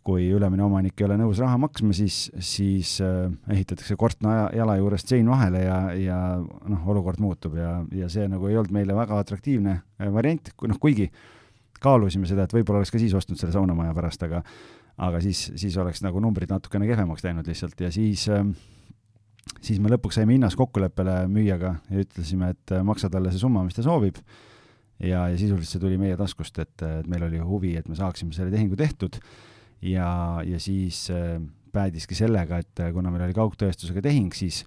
[0.02, 5.12] kui ülemine omanik ei ole nõus raha maksma, siis, siis äh, ehitatakse korstna jala juurest
[5.12, 9.20] sein vahele ja, ja noh, olukord muutub ja, ja see nagu ei olnud meile väga
[9.22, 11.08] atraktiivne äh, variant, noh, kuigi
[11.82, 14.42] kaalusime seda, et võib-olla oleks ka siis ostnud selle saunamaja pärast, aga
[15.02, 18.42] aga siis, siis oleks nagu numbrid natukene kehvemaks läinud lihtsalt ja siis äh,
[19.62, 23.78] siis me lõpuks saime hinnas kokkuleppele müüjaga ja ütlesime, et maksa talle see summa, mis
[23.78, 24.18] ta soovib.
[24.98, 28.34] ja, ja sisuliselt see tuli meie taskust, et, et meil oli huvi, et me saaksime
[28.34, 29.18] selle tehingu tehtud
[29.82, 31.40] ja, ja siis äh,
[31.72, 34.62] päädiski sellega, et äh, kuna meil oli kaugtõestusega tehing, siis,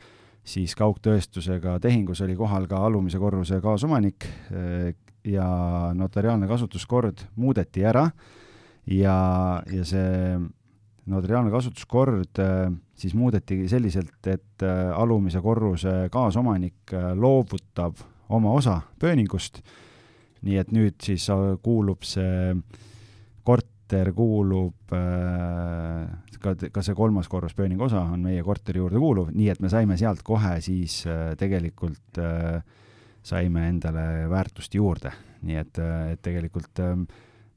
[0.46, 4.92] siis kaugtõestusega tehingus oli kohal ka alumise korruse kaasomanik äh,
[5.26, 5.48] ja
[5.98, 8.10] notariaalne kasutuskord muudeti ära.
[8.86, 9.16] Ja,
[9.74, 10.36] ja see
[11.10, 12.38] notariaalne kasutuskord
[12.94, 14.62] siis muudetigi selliselt, et
[14.94, 19.64] alumise korruse kaasomanik loovutab oma osa pööningust,
[20.46, 21.26] nii et nüüd siis
[21.66, 22.54] kuulub see
[23.42, 26.08] kort korter kuulub äh,
[26.42, 29.70] ka, ka see kolmas korrus pööningu osa on meie korteri juurde kuuluv, nii et me
[29.70, 32.64] saime sealt kohe siis äh, tegelikult äh,
[33.22, 35.12] saime endale väärtust juurde,
[35.46, 35.80] nii et,
[36.14, 36.82] et tegelikult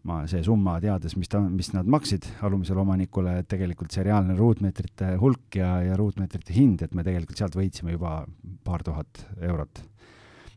[0.04, 5.14] ma, see summa, teades, mis ta, mis nad maksid alumisele omanikule, tegelikult see reaalne ruutmeetrite
[5.20, 8.22] hulk ja, ja ruutmeetrite hind, et me tegelikult sealt võitsime juba
[8.64, 9.84] paar tuhat eurot.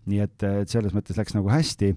[0.07, 1.91] nii et, et selles mõttes läks nagu hästi,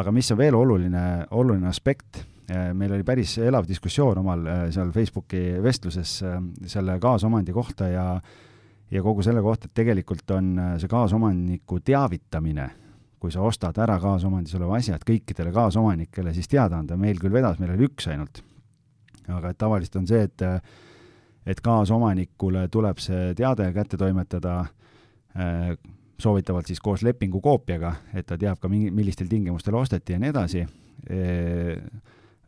[0.00, 1.04] aga mis on veel oluline,
[1.36, 7.52] oluline aspekt meil oli päris elav diskussioon omal äh, seal Facebooki vestluses äh, selle kaasomandi
[7.52, 8.10] kohta ja
[8.88, 12.70] ja kogu selle kohta, et tegelikult on see kaasomaniku teavitamine,
[13.20, 17.34] kui sa ostad ära kaasomandis oleva asja, et kõikidele kaasomanikele siis teada anda, meil küll
[17.34, 18.40] vedas, meil oli üks ainult.
[19.28, 20.46] aga et tavaliselt on see, et
[21.44, 24.64] et kaasomanikule tuleb see teade kätte toimetada
[26.18, 30.32] soovitavalt siis koos lepingu koopiaga, et ta teab ka mingi, millistel tingimustel osteti ja nii
[30.32, 30.64] edasi
[31.06, 31.78] Äh,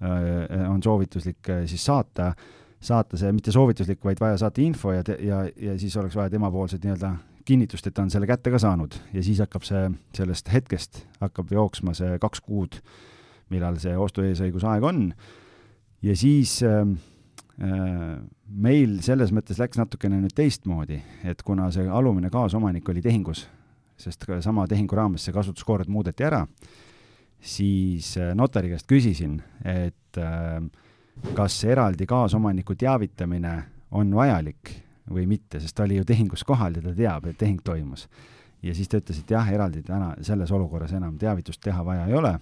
[0.00, 2.32] on soovituslik äh, siis saata,
[2.80, 6.84] saata see, mitte soovituslik, vaid vaja saata info ja, ja, ja siis oleks vaja temapoolset
[6.84, 11.04] nii-öelda kinnitust, et ta on selle kätte ka saanud ja siis hakkab see, sellest hetkest
[11.20, 12.80] hakkab jooksma see kaks kuud,
[13.52, 15.06] millal see ostu eesõiguse aeg on.
[16.02, 16.84] ja siis äh,
[17.60, 23.44] meil selles mõttes läks natukene nüüd teistmoodi, et kuna see alumine kaasomanik oli tehingus,
[24.00, 26.46] sest sama tehingu raames see kasutuskord muudeti ära,
[27.40, 30.18] siis notari käest küsisin, et
[31.34, 33.54] kas eraldi kaasomaniku teavitamine
[33.96, 34.72] on vajalik
[35.10, 38.08] või mitte, sest ta oli ju tehingus kohal ja ta teab, et tehing toimus.
[38.62, 42.14] ja siis ta ütles, et jah, eraldi täna selles olukorras enam teavitust teha vaja ei
[42.14, 42.34] ole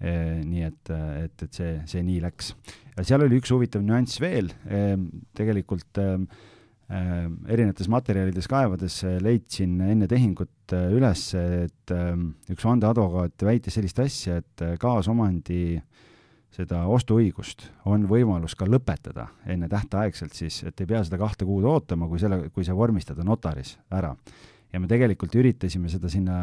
[0.00, 0.12] e,.
[0.44, 0.92] nii et,
[1.24, 2.54] et, et see, see nii läks.
[3.02, 4.50] seal oli üks huvitav nüanss veel
[5.36, 6.00] tegelikult
[6.90, 11.92] erinevates materjalides kaevades leidsin enne tehingut üles, et
[12.50, 16.06] üks vandeadvokaat väitis sellist asja, et kaasomandi äh,
[16.54, 21.66] seda ostuõigust on võimalus ka lõpetada enne tähtaegselt siis, et ei pea seda kahte kuud
[21.68, 24.14] ootama, kui selle, kui see vormistada notaris ära.
[24.72, 26.34] ja me tegelikult üritasime seda sinna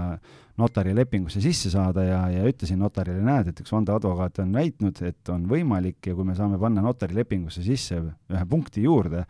[0.60, 5.30] notari lepingusse sisse saada ja, ja ütlesin notarile, näed, et üks vandeadvokaat on väitnud, et
[5.32, 9.26] on võimalik ja kui me saame panna notari lepingusse sisse ühe punkti juurde,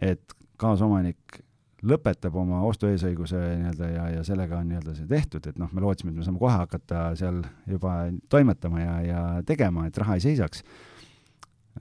[0.00, 1.42] et kaasomanik
[1.82, 6.12] lõpetab oma ostueesõiguse nii-öelda ja, ja sellega on nii-öelda see tehtud, et noh, me lootsime,
[6.12, 7.96] et me saame kohe hakata seal juba
[8.30, 10.62] toimetama ja, ja tegema, et raha ei seisaks.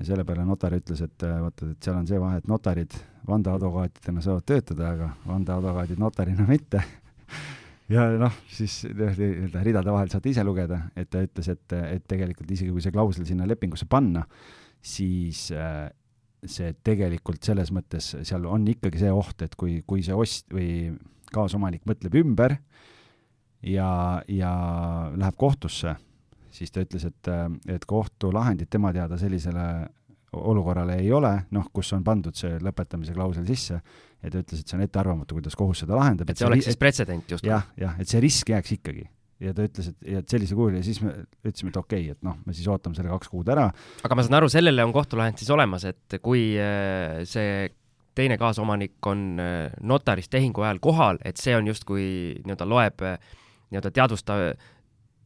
[0.02, 2.96] selle peale notar ütles, et vaata, et seal on see vahe, et notarid
[3.28, 6.82] vandeadvokaatidena saavad töötada, aga vandeadvokaadid notarina mitte
[7.96, 12.50] ja noh, siis nii-öelda ridade vahel saate ise lugeda, et ta ütles, et, et tegelikult
[12.50, 14.26] isegi kui see klausel sinna lepingusse panna,
[14.82, 15.92] siis äh,
[16.48, 20.92] see tegelikult selles mõttes, seal on ikkagi see oht, et kui, kui see ost- või
[21.32, 22.58] kaasomanik mõtleb ümber
[23.64, 24.52] ja, ja
[25.16, 25.96] läheb kohtusse,
[26.52, 27.32] siis ta ütles, et,
[27.72, 29.68] et kohtulahendit tema teada sellisele
[30.32, 33.82] olukorrale ei ole, noh, kus on pandud see lõpetamise klausel sisse,
[34.22, 36.30] ja ta ütles, et see on ettearvamatu, kuidas kohus seda lahendab.
[36.30, 37.52] et see oleks siis pretsedent justkui?
[37.52, 39.10] jah, jah, et see risk jääks ikkagi
[39.42, 42.26] ja ta ütles, et, et sellisel kujul ja siis me ütlesime, et okei okay,, et
[42.26, 43.68] noh, me siis ootame selle kaks kuud ära.
[44.06, 47.70] aga ma saan aru, sellele on kohtulahend siis olemas, et kui äh, see
[48.18, 52.04] teine kaasomanik on äh, notaris tehingu ajal kohal, et see on justkui
[52.44, 53.18] nii-öelda loeb äh,
[53.72, 54.38] nii-öelda teadvusta,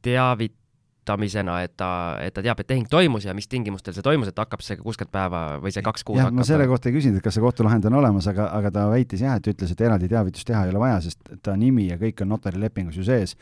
[0.05, 1.89] teavitamisena, et ta,
[2.21, 5.13] et ta teab, et tehing toimus ja mis tingimustel see toimus, et hakkab see kuuskümmend
[5.17, 7.89] päeva või see kaks kuud jah, ma selle kohta ei küsinud, et kas see kohtulahend
[7.89, 10.83] on olemas, aga, aga ta väitis jah, et ütles, et eraldi teavitust teha ei ole
[10.85, 13.33] vaja, sest ta nimi ja kõik on notari lepingus ju sees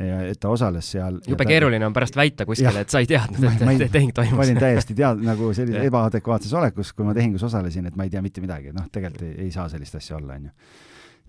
[0.00, 1.18] ja et ta osales seal.
[1.26, 1.48] jube ta...
[1.48, 4.36] keeruline on pärast väita kuskile, et sa ei teadnud, et ei, tehing toimus.
[4.38, 8.12] ma olin täiesti tead-, nagu sellises ebaadekvaatses olekus, kui ma tehingus osalesin, et ma ei
[8.12, 10.56] tea mitte midagi, noh, tegelikult ei, ei saa sellist asja olla, on ju.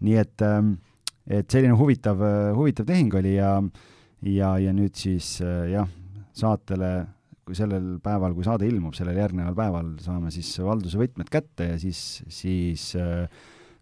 [0.08, 0.74] nii et, ähm,
[1.28, 2.22] et selline huvitav,
[2.58, 3.56] huvitav tehing oli ja,
[4.26, 5.90] ja, ja nüüd siis äh, jah,
[6.38, 6.94] saatele,
[7.48, 11.80] kui sellel päeval, kui saade ilmub, sellel järgneval päeval saame siis valduse võtmed kätte ja
[11.82, 13.26] siis, siis äh,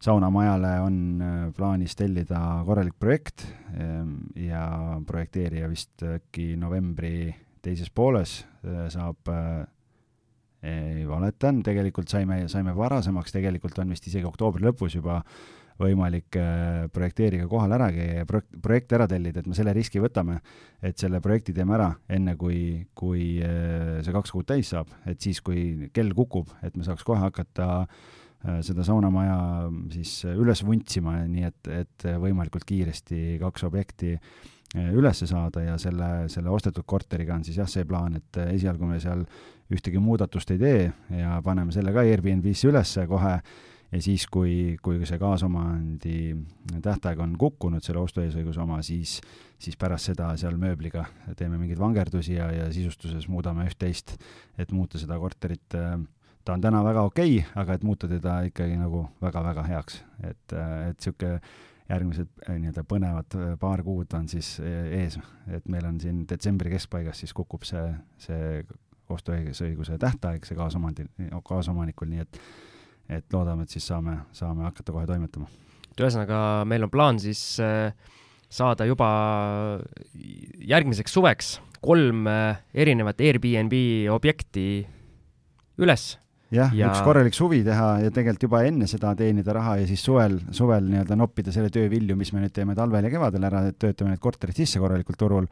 [0.04, 7.32] saunamajale on äh, plaanis tellida korralik projekt ähm, ja projekteerija vist äkki novembri
[7.66, 9.66] teises pooles äh, saab äh,
[10.68, 15.22] ei valetan, tegelikult saime, saime varasemaks, tegelikult on vist isegi oktoobri lõpus juba
[15.78, 16.34] võimalik
[16.90, 20.40] projekteerija kohal ära käia ja projekt, ära tellida, et me selle riski võtame,
[20.82, 25.38] et selle projekti teeme ära, enne kui, kui see kaks kuud täis saab, et siis,
[25.46, 28.17] kui kell kukub, et me saaks kohe hakata Äh,
[28.64, 29.38] seda saunamaja
[29.92, 36.28] siis üles vuntsima, nii et, et võimalikult kiiresti kaks objekti äh, üles saada ja selle,
[36.32, 39.24] selle ostetud korteriga on siis jah, see plaan, et äh, esialgu me seal
[39.72, 40.84] ühtegi muudatust ei tee
[41.22, 43.40] ja paneme selle ka Airbnb-sse ülesse kohe.
[43.88, 46.34] Ja siis, kui, kui see kaasomandi
[46.84, 49.14] tähtaeg on kukkunud, selle ostueesõiguse oma, siis,
[49.64, 51.06] siis pärast seda seal mööbliga
[51.40, 54.18] teeme mingeid vangerdusi ja, ja sisustuses muudame üht-teist,
[54.60, 55.96] et muuta seda korterit äh,
[56.48, 60.54] ta on täna väga okei okay,, aga et muuta teda ikkagi nagu väga-väga heaks, et,
[60.54, 61.42] et niisugune
[61.88, 65.18] järgmised eh, nii-öelda põnevad eh, paar kuud on siis eh, ees,
[65.54, 67.86] et meil on siin detsembri keskpaigas siis kukub see,
[68.22, 68.64] see
[69.14, 71.08] ostuõiguse tähtaeg, see kaasomandi,
[71.48, 72.42] kaasomanikul, nii et
[73.08, 75.46] et loodame, et siis saame, saame hakata kohe toimetama.
[75.88, 77.40] et ühesõnaga, meil on plaan siis
[78.50, 79.08] saada juba
[80.60, 82.28] järgmiseks suveks kolm
[82.76, 83.78] erinevat Airbnb
[84.12, 84.68] objekti
[85.80, 86.18] üles
[86.54, 90.04] jah ja..., üks korralik suvi teha ja tegelikult juba enne seda teenida raha ja siis
[90.04, 93.66] suvel, suvel nii-öelda noppida selle töö vilju, mis me nüüd teeme talvel ja kevadel ära,
[93.68, 95.50] et töötame need korterid sisse korralikult turul.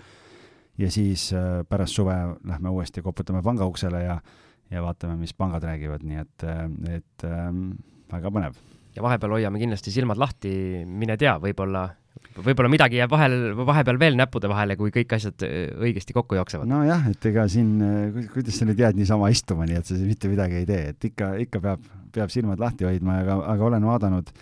[0.77, 4.19] ja siis äh, pärast suve lähme uuesti, koputame panga uksele ja,
[4.71, 6.65] ja vaatame, mis pangad räägivad, nii et, äh,
[6.97, 7.69] et ähm,
[8.11, 8.57] väga põnev.
[8.95, 11.89] ja vahepeal hoiame kindlasti silmad lahti, mine tea, võib-olla
[12.43, 16.69] võib-olla midagi jääb vahel, vahepeal veel näppude vahele, kui kõik asjad äh, õigesti kokku jooksevad.
[16.69, 20.31] nojah, et ega siin, äh, kuidas sa nüüd jääd niisama istuma, nii et sa mitte
[20.31, 24.35] midagi ei tee, et ikka, ikka peab, peab silmad lahti hoidma, aga, aga olen vaadanud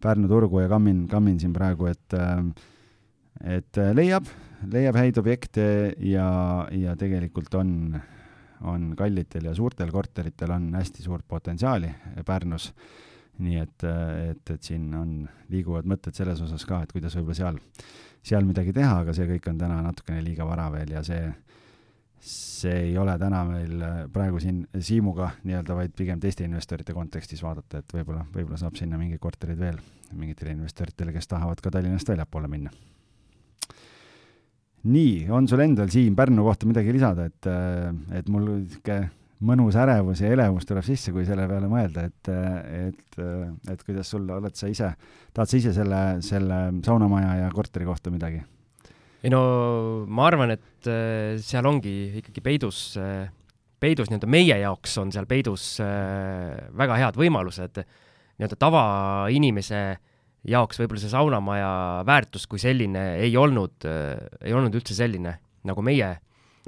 [0.00, 2.38] Pärnu turgu ja kammin, kammin siin praegu, et äh,
[3.40, 4.26] et leiab,
[4.68, 5.66] leiab häid objekte
[6.04, 6.30] ja,
[6.76, 7.94] ja tegelikult on,
[8.68, 11.92] on kallitel ja suurtel korteritel on hästi suurt potentsiaali
[12.26, 12.70] Pärnus.
[13.40, 13.84] Nii et,
[14.30, 15.14] et, et siin on,
[15.52, 17.60] liiguvad mõtted selles osas ka, et kuidas võib-olla seal,
[18.22, 21.30] seal midagi teha, aga see kõik on täna natukene liiga vara veel ja see,
[22.20, 27.80] see ei ole täna meil praegu siin Siimuga nii-öelda, vaid pigem teiste investorite kontekstis vaadata,
[27.80, 29.80] et võib-olla, võib-olla saab sinna mingeid korterid veel
[30.12, 32.72] mingitele investoritele, kes tahavad ka Tallinnast väljapoole minna.
[34.90, 39.10] Nii, on sul endal Siim Pärnu kohta midagi lisada, et, äh, et mul niisugune
[39.46, 42.30] mõnus ärevus ja elevus tuleb sisse, kui selle peale mõelda, et,
[42.90, 43.20] et,
[43.72, 44.92] et kuidas sul, oled sa ise,
[45.36, 48.42] tahad sa ise selle, selle saunamaja ja korteri kohta midagi?
[49.20, 49.40] ei no
[50.08, 53.26] ma arvan, et äh, seal ongi ikkagi peidus, äh,
[53.80, 59.98] peidus nii-öelda meie jaoks on seal peidus väga head võimalused nii-öelda tavainimese äh,
[60.48, 61.70] jaoks võib-olla see saunamaja
[62.08, 65.36] väärtus kui selline ei olnud äh,, ei olnud üldse selline,
[65.68, 66.14] nagu meie,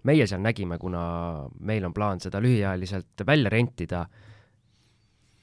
[0.09, 1.03] meie seal nägime, kuna
[1.61, 4.07] meil on plaan seda lühiajaliselt välja rentida.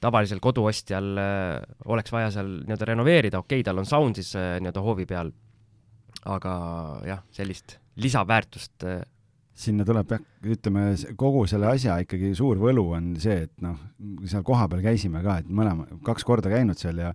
[0.00, 4.56] tavalisel koduostjal äh, oleks vaja seal nii-öelda renoveerida, okei okay,, tal on saun siis äh,
[4.60, 5.32] nii-öelda hoovi peal,
[6.24, 6.52] aga
[7.04, 9.02] jah, sellist lisaväärtust äh,
[9.60, 10.22] sinna tuleb jah,
[10.54, 10.84] ütleme,
[11.20, 13.76] kogu selle asja ikkagi suur võlu on see, et noh,
[14.24, 17.12] seal kohapeal käisime ka, et mõlema, kaks korda käinud seal ja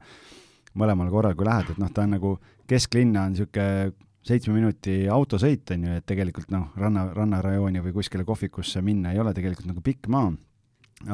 [0.78, 2.36] mõlemal korral, kui lähed, et noh, ta on nagu
[2.70, 3.94] kesklinna on niisugune
[4.26, 9.22] seitsme minuti autosõit, on ju, et tegelikult noh, ranna, rannarajooni või kuskile kohvikusse minna ei
[9.22, 10.32] ole tegelikult nagu pikk maa,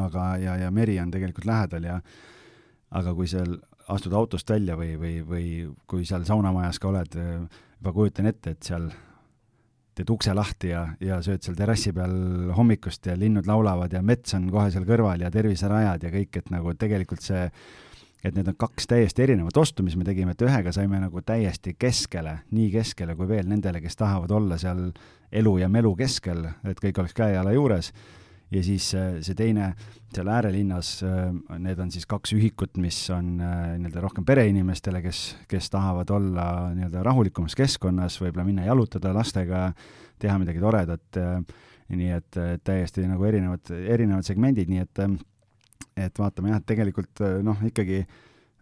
[0.06, 2.00] aga, ja, ja meri on tegelikult lähedal ja
[2.92, 3.58] aga kui seal
[3.92, 5.46] astud autost välja või, või, või
[5.90, 7.16] kui seal saunamajas ka oled,
[7.82, 8.88] juba kujutan ette, et seal
[9.98, 14.38] teed ukse lahti ja, ja sööd seal terrassi peal hommikust ja linnud laulavad ja mets
[14.38, 17.44] on kohe seal kõrval ja terviserajad ja kõik, et nagu tegelikult see
[18.24, 21.76] et need on kaks täiesti erinevat ostu, mis me tegime, et ühega saime nagu täiesti
[21.80, 24.90] keskele, nii keskele kui veel nendele, kes tahavad olla seal
[25.32, 27.92] elu ja melu keskel, et kõik oleks käe-jala juures,
[28.52, 29.72] ja siis äh, see teine,
[30.14, 35.24] seal äärelinnas, äh, need on siis kaks ühikut, mis on äh, nii-öelda rohkem pereinimestele, kes,
[35.52, 36.46] kes tahavad olla
[36.76, 39.70] nii-öelda rahulikumas keskkonnas, võib-olla minna jalutada lastega,
[40.22, 41.22] teha midagi toredat,
[41.92, 45.00] nii et täiesti nagu erinevad, erinevad segmendid, nii et
[45.98, 48.04] et vaatame jah, et tegelikult äh, noh, ikkagi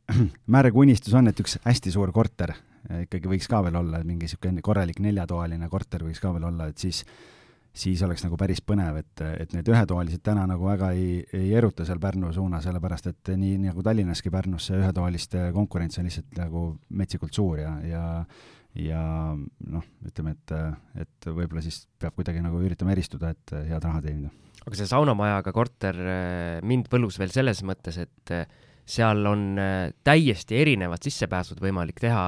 [0.55, 4.27] märg unistus on, et üks hästi suur korter äh, ikkagi võiks ka veel olla, mingi
[4.27, 7.03] niisugune korralik neljatoaline korter võiks ka veel olla, et siis
[7.79, 11.85] siis oleks nagu päris põnev, et, et need ühetoalised täna nagu väga ei, ei eruta
[11.87, 16.63] seal Pärnu suunas, sellepärast et nii nagu Tallinnaski Pärnus see ühetoaliste konkurents on lihtsalt nagu
[16.89, 18.03] metsikult suur ja, ja
[18.77, 19.01] ja
[19.33, 20.51] noh, ütleme, et,
[21.05, 24.29] et võib-olla siis peab kuidagi nagu üritama eristuda, et head raha teenida
[24.69, 28.45] aga see saunamajaga korter äh, mind võlus veel selles mõttes, et äh,
[28.89, 32.23] seal on äh, täiesti erinevad sissepääsud võimalik teha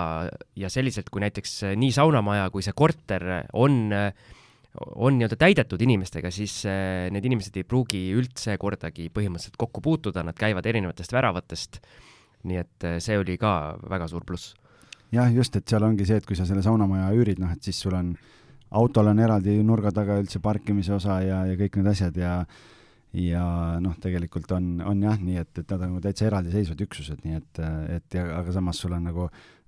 [0.57, 3.27] ja selliselt, kui näiteks nii saunamaja kui see korter
[3.57, 10.25] on, on nii-öelda täidetud inimestega, siis need inimesed ei pruugi üldse kordagi põhimõtteliselt kokku puutuda,
[10.25, 11.81] nad käivad erinevatest väravatest.
[12.49, 14.55] nii et see oli ka väga suur pluss.
[15.13, 17.81] jah, just, et seal ongi see, et kui sa selle saunamaja üürid, noh, et siis
[17.83, 18.40] sul on äh,
[18.71, 22.35] autol on eraldi nurga taga üldse parkimise osa ja, ja kõik need asjad ja
[23.11, 23.45] ja
[23.83, 27.41] noh, tegelikult on, on jah nii, et, et nad on nagu täitsa eraldiseisvad üksused, nii
[27.41, 27.59] et,
[27.97, 29.25] et ja aga samas sul on nagu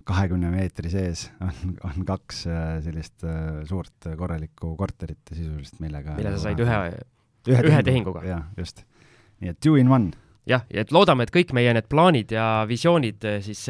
[0.08, 6.34] kahekümne meetri sees on, on kaks äh, sellist äh, suurt korralikku korterit sisuliselt, millega mille
[6.36, 6.80] sa said ühe,
[7.48, 8.24] ühe, ühe tehinguga.
[8.28, 8.84] jah, just.
[9.42, 10.12] nii et two in one.
[10.48, 13.66] jah, ja et loodame, et kõik meie need plaanid ja visioonid äh, siis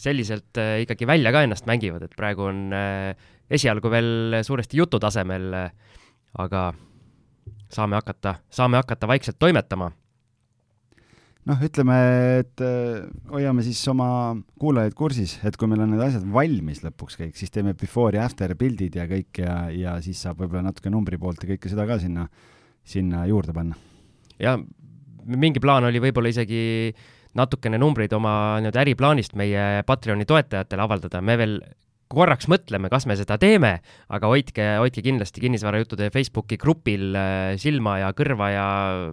[0.00, 2.70] selliselt ikkagi välja ka ennast mängivad, et praegu on
[3.50, 5.50] esialgu veel suuresti jutu tasemel,
[6.38, 6.68] aga
[7.70, 9.90] saame hakata, saame hakata vaikselt toimetama.
[11.50, 11.94] noh, ütleme,
[12.42, 17.16] et äh, hoiame siis oma kuulajaid kursis, et kui meil on need asjad valmis lõpuks
[17.18, 20.92] kõik, siis teeme before ja after pildid ja kõik ja, ja siis saab võib-olla natuke
[20.92, 22.26] numbri poolt ja kõike seda ka sinna,
[22.84, 23.78] sinna juurde panna.
[24.38, 24.58] ja
[25.26, 26.92] mingi plaan oli võib-olla isegi
[27.38, 31.60] natukene numbreid oma nii-öelda äriplaanist meie Patreoni toetajatele avaldada, me veel
[32.10, 33.76] korraks mõtleme, kas me seda teeme,
[34.10, 38.66] aga hoidke, hoidke kindlasti kinnisvarajuttude Facebooki grupil äh, silma ja kõrva ja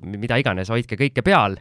[0.04, 1.60] mida iganes, hoidke kõike peal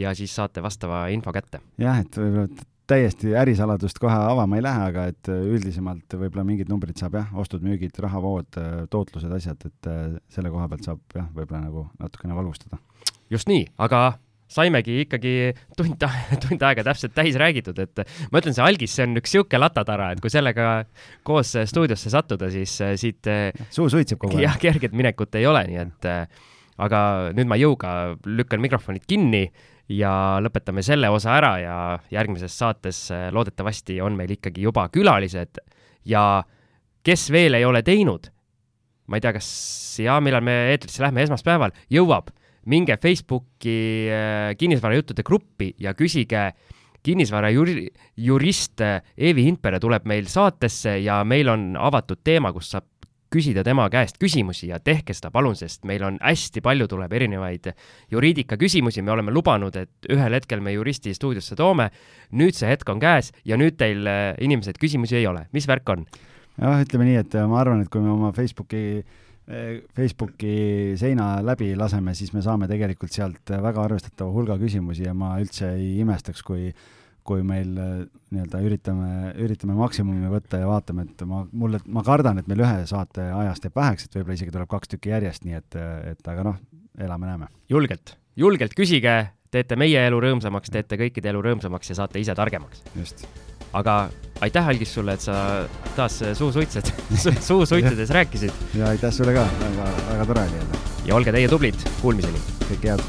[0.00, 1.60] ja siis saate vastava info kätte.
[1.80, 6.98] jah, et võib-olla täiesti ärisaladust kohe avama ei lähe, aga et üldisemalt võib-olla mingid numbrid
[6.98, 8.58] saab jah, ostud-müügid, rahavood,
[8.90, 12.80] tootlused, asjad, et äh, selle koha pealt saab jah, võib-olla nagu natukene valgustada.
[13.30, 14.18] just nii, aga
[14.50, 15.34] saimegi ikkagi
[15.78, 16.02] tund,
[16.44, 20.12] tund aega täpselt täis räägitud, et ma ütlen, see algis, see on üks sihuke latatara,
[20.14, 20.70] et kui sellega
[21.26, 24.46] koos stuudiosse sattuda, siis äh, siit äh, suu suitseb kogu aeg.
[24.48, 26.24] jah, kerget minekut ei ole, nii et äh,
[26.80, 27.02] aga
[27.36, 27.94] nüüd ma jõuga
[28.24, 29.46] lükkan mikrofonid kinni
[29.90, 31.76] ja lõpetame selle osa ära ja
[32.14, 35.58] järgmises saates loodetavasti on meil ikkagi juba külalised
[36.08, 36.44] ja
[37.04, 38.30] kes veel ei ole teinud
[39.10, 39.48] ma ei tea, kas
[39.98, 42.30] ja millal me eetrisse lähme, esmaspäeval, jõuab,
[42.70, 43.78] minge Facebooki
[44.10, 46.50] äh, kinnisvarajuttude gruppi ja küsige
[47.02, 47.88] kinnisvara juri,
[48.20, 52.86] jurist Eevi Hindpere tuleb meil saatesse ja meil on avatud teema, kus saab
[53.30, 57.70] küsida tema käest küsimusi ja tehke seda palun, sest meil on hästi palju tuleb erinevaid
[58.10, 61.90] juriidika küsimusi, me oleme lubanud, et ühel hetkel me juristi stuudiosse toome.
[62.32, 65.88] nüüd see hetk on käes ja nüüd teil, äh, inimesed, küsimusi ei ole, mis värk
[65.94, 66.06] on?
[66.58, 69.04] jah, ütleme nii, et ma arvan, et kui me oma Facebooki
[69.96, 75.34] Facebooki seina läbi laseme, siis me saame tegelikult sealt väga arvestatava hulga küsimusi ja ma
[75.42, 76.70] üldse ei imestaks, kui
[77.30, 77.90] kui meil eh,
[78.34, 79.10] nii-öelda üritame,
[79.44, 83.68] üritame maksimumi võtta ja vaatame, et ma, mulle, ma kardan, et meil ühe saate ajast
[83.68, 85.78] jääb väheks, et võib-olla isegi tuleb kaks tükki järjest, nii et,
[86.14, 86.58] et aga noh,
[86.98, 87.50] elame-näeme.
[87.70, 89.18] julgelt, julgelt küsige,
[89.52, 92.82] teete meie elu rõõmsamaks, teete kõikide elu rõõmsamaks ja saate ise targemaks.
[92.96, 93.28] just
[93.76, 94.02] aga
[94.40, 95.34] aitäh, Algis, sulle, et sa
[95.96, 96.92] taas suusuitsed
[97.48, 98.52] suusuitsedes rääkisid.
[98.74, 100.84] ja aitäh sulle ka, väga, väga tore oli jälle.
[101.04, 102.40] ja olge teie tublid, kuulmiseni.
[102.70, 103.04] kõike head.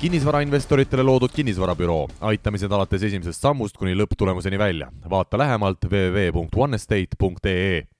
[0.00, 4.88] kinnisvarainvestoritele loodud kinnisvarabüroo, aitame sind alates esimesest sammust kuni lõpptulemuseni välja.
[5.10, 7.82] vaata lähemalt www.onestate.ee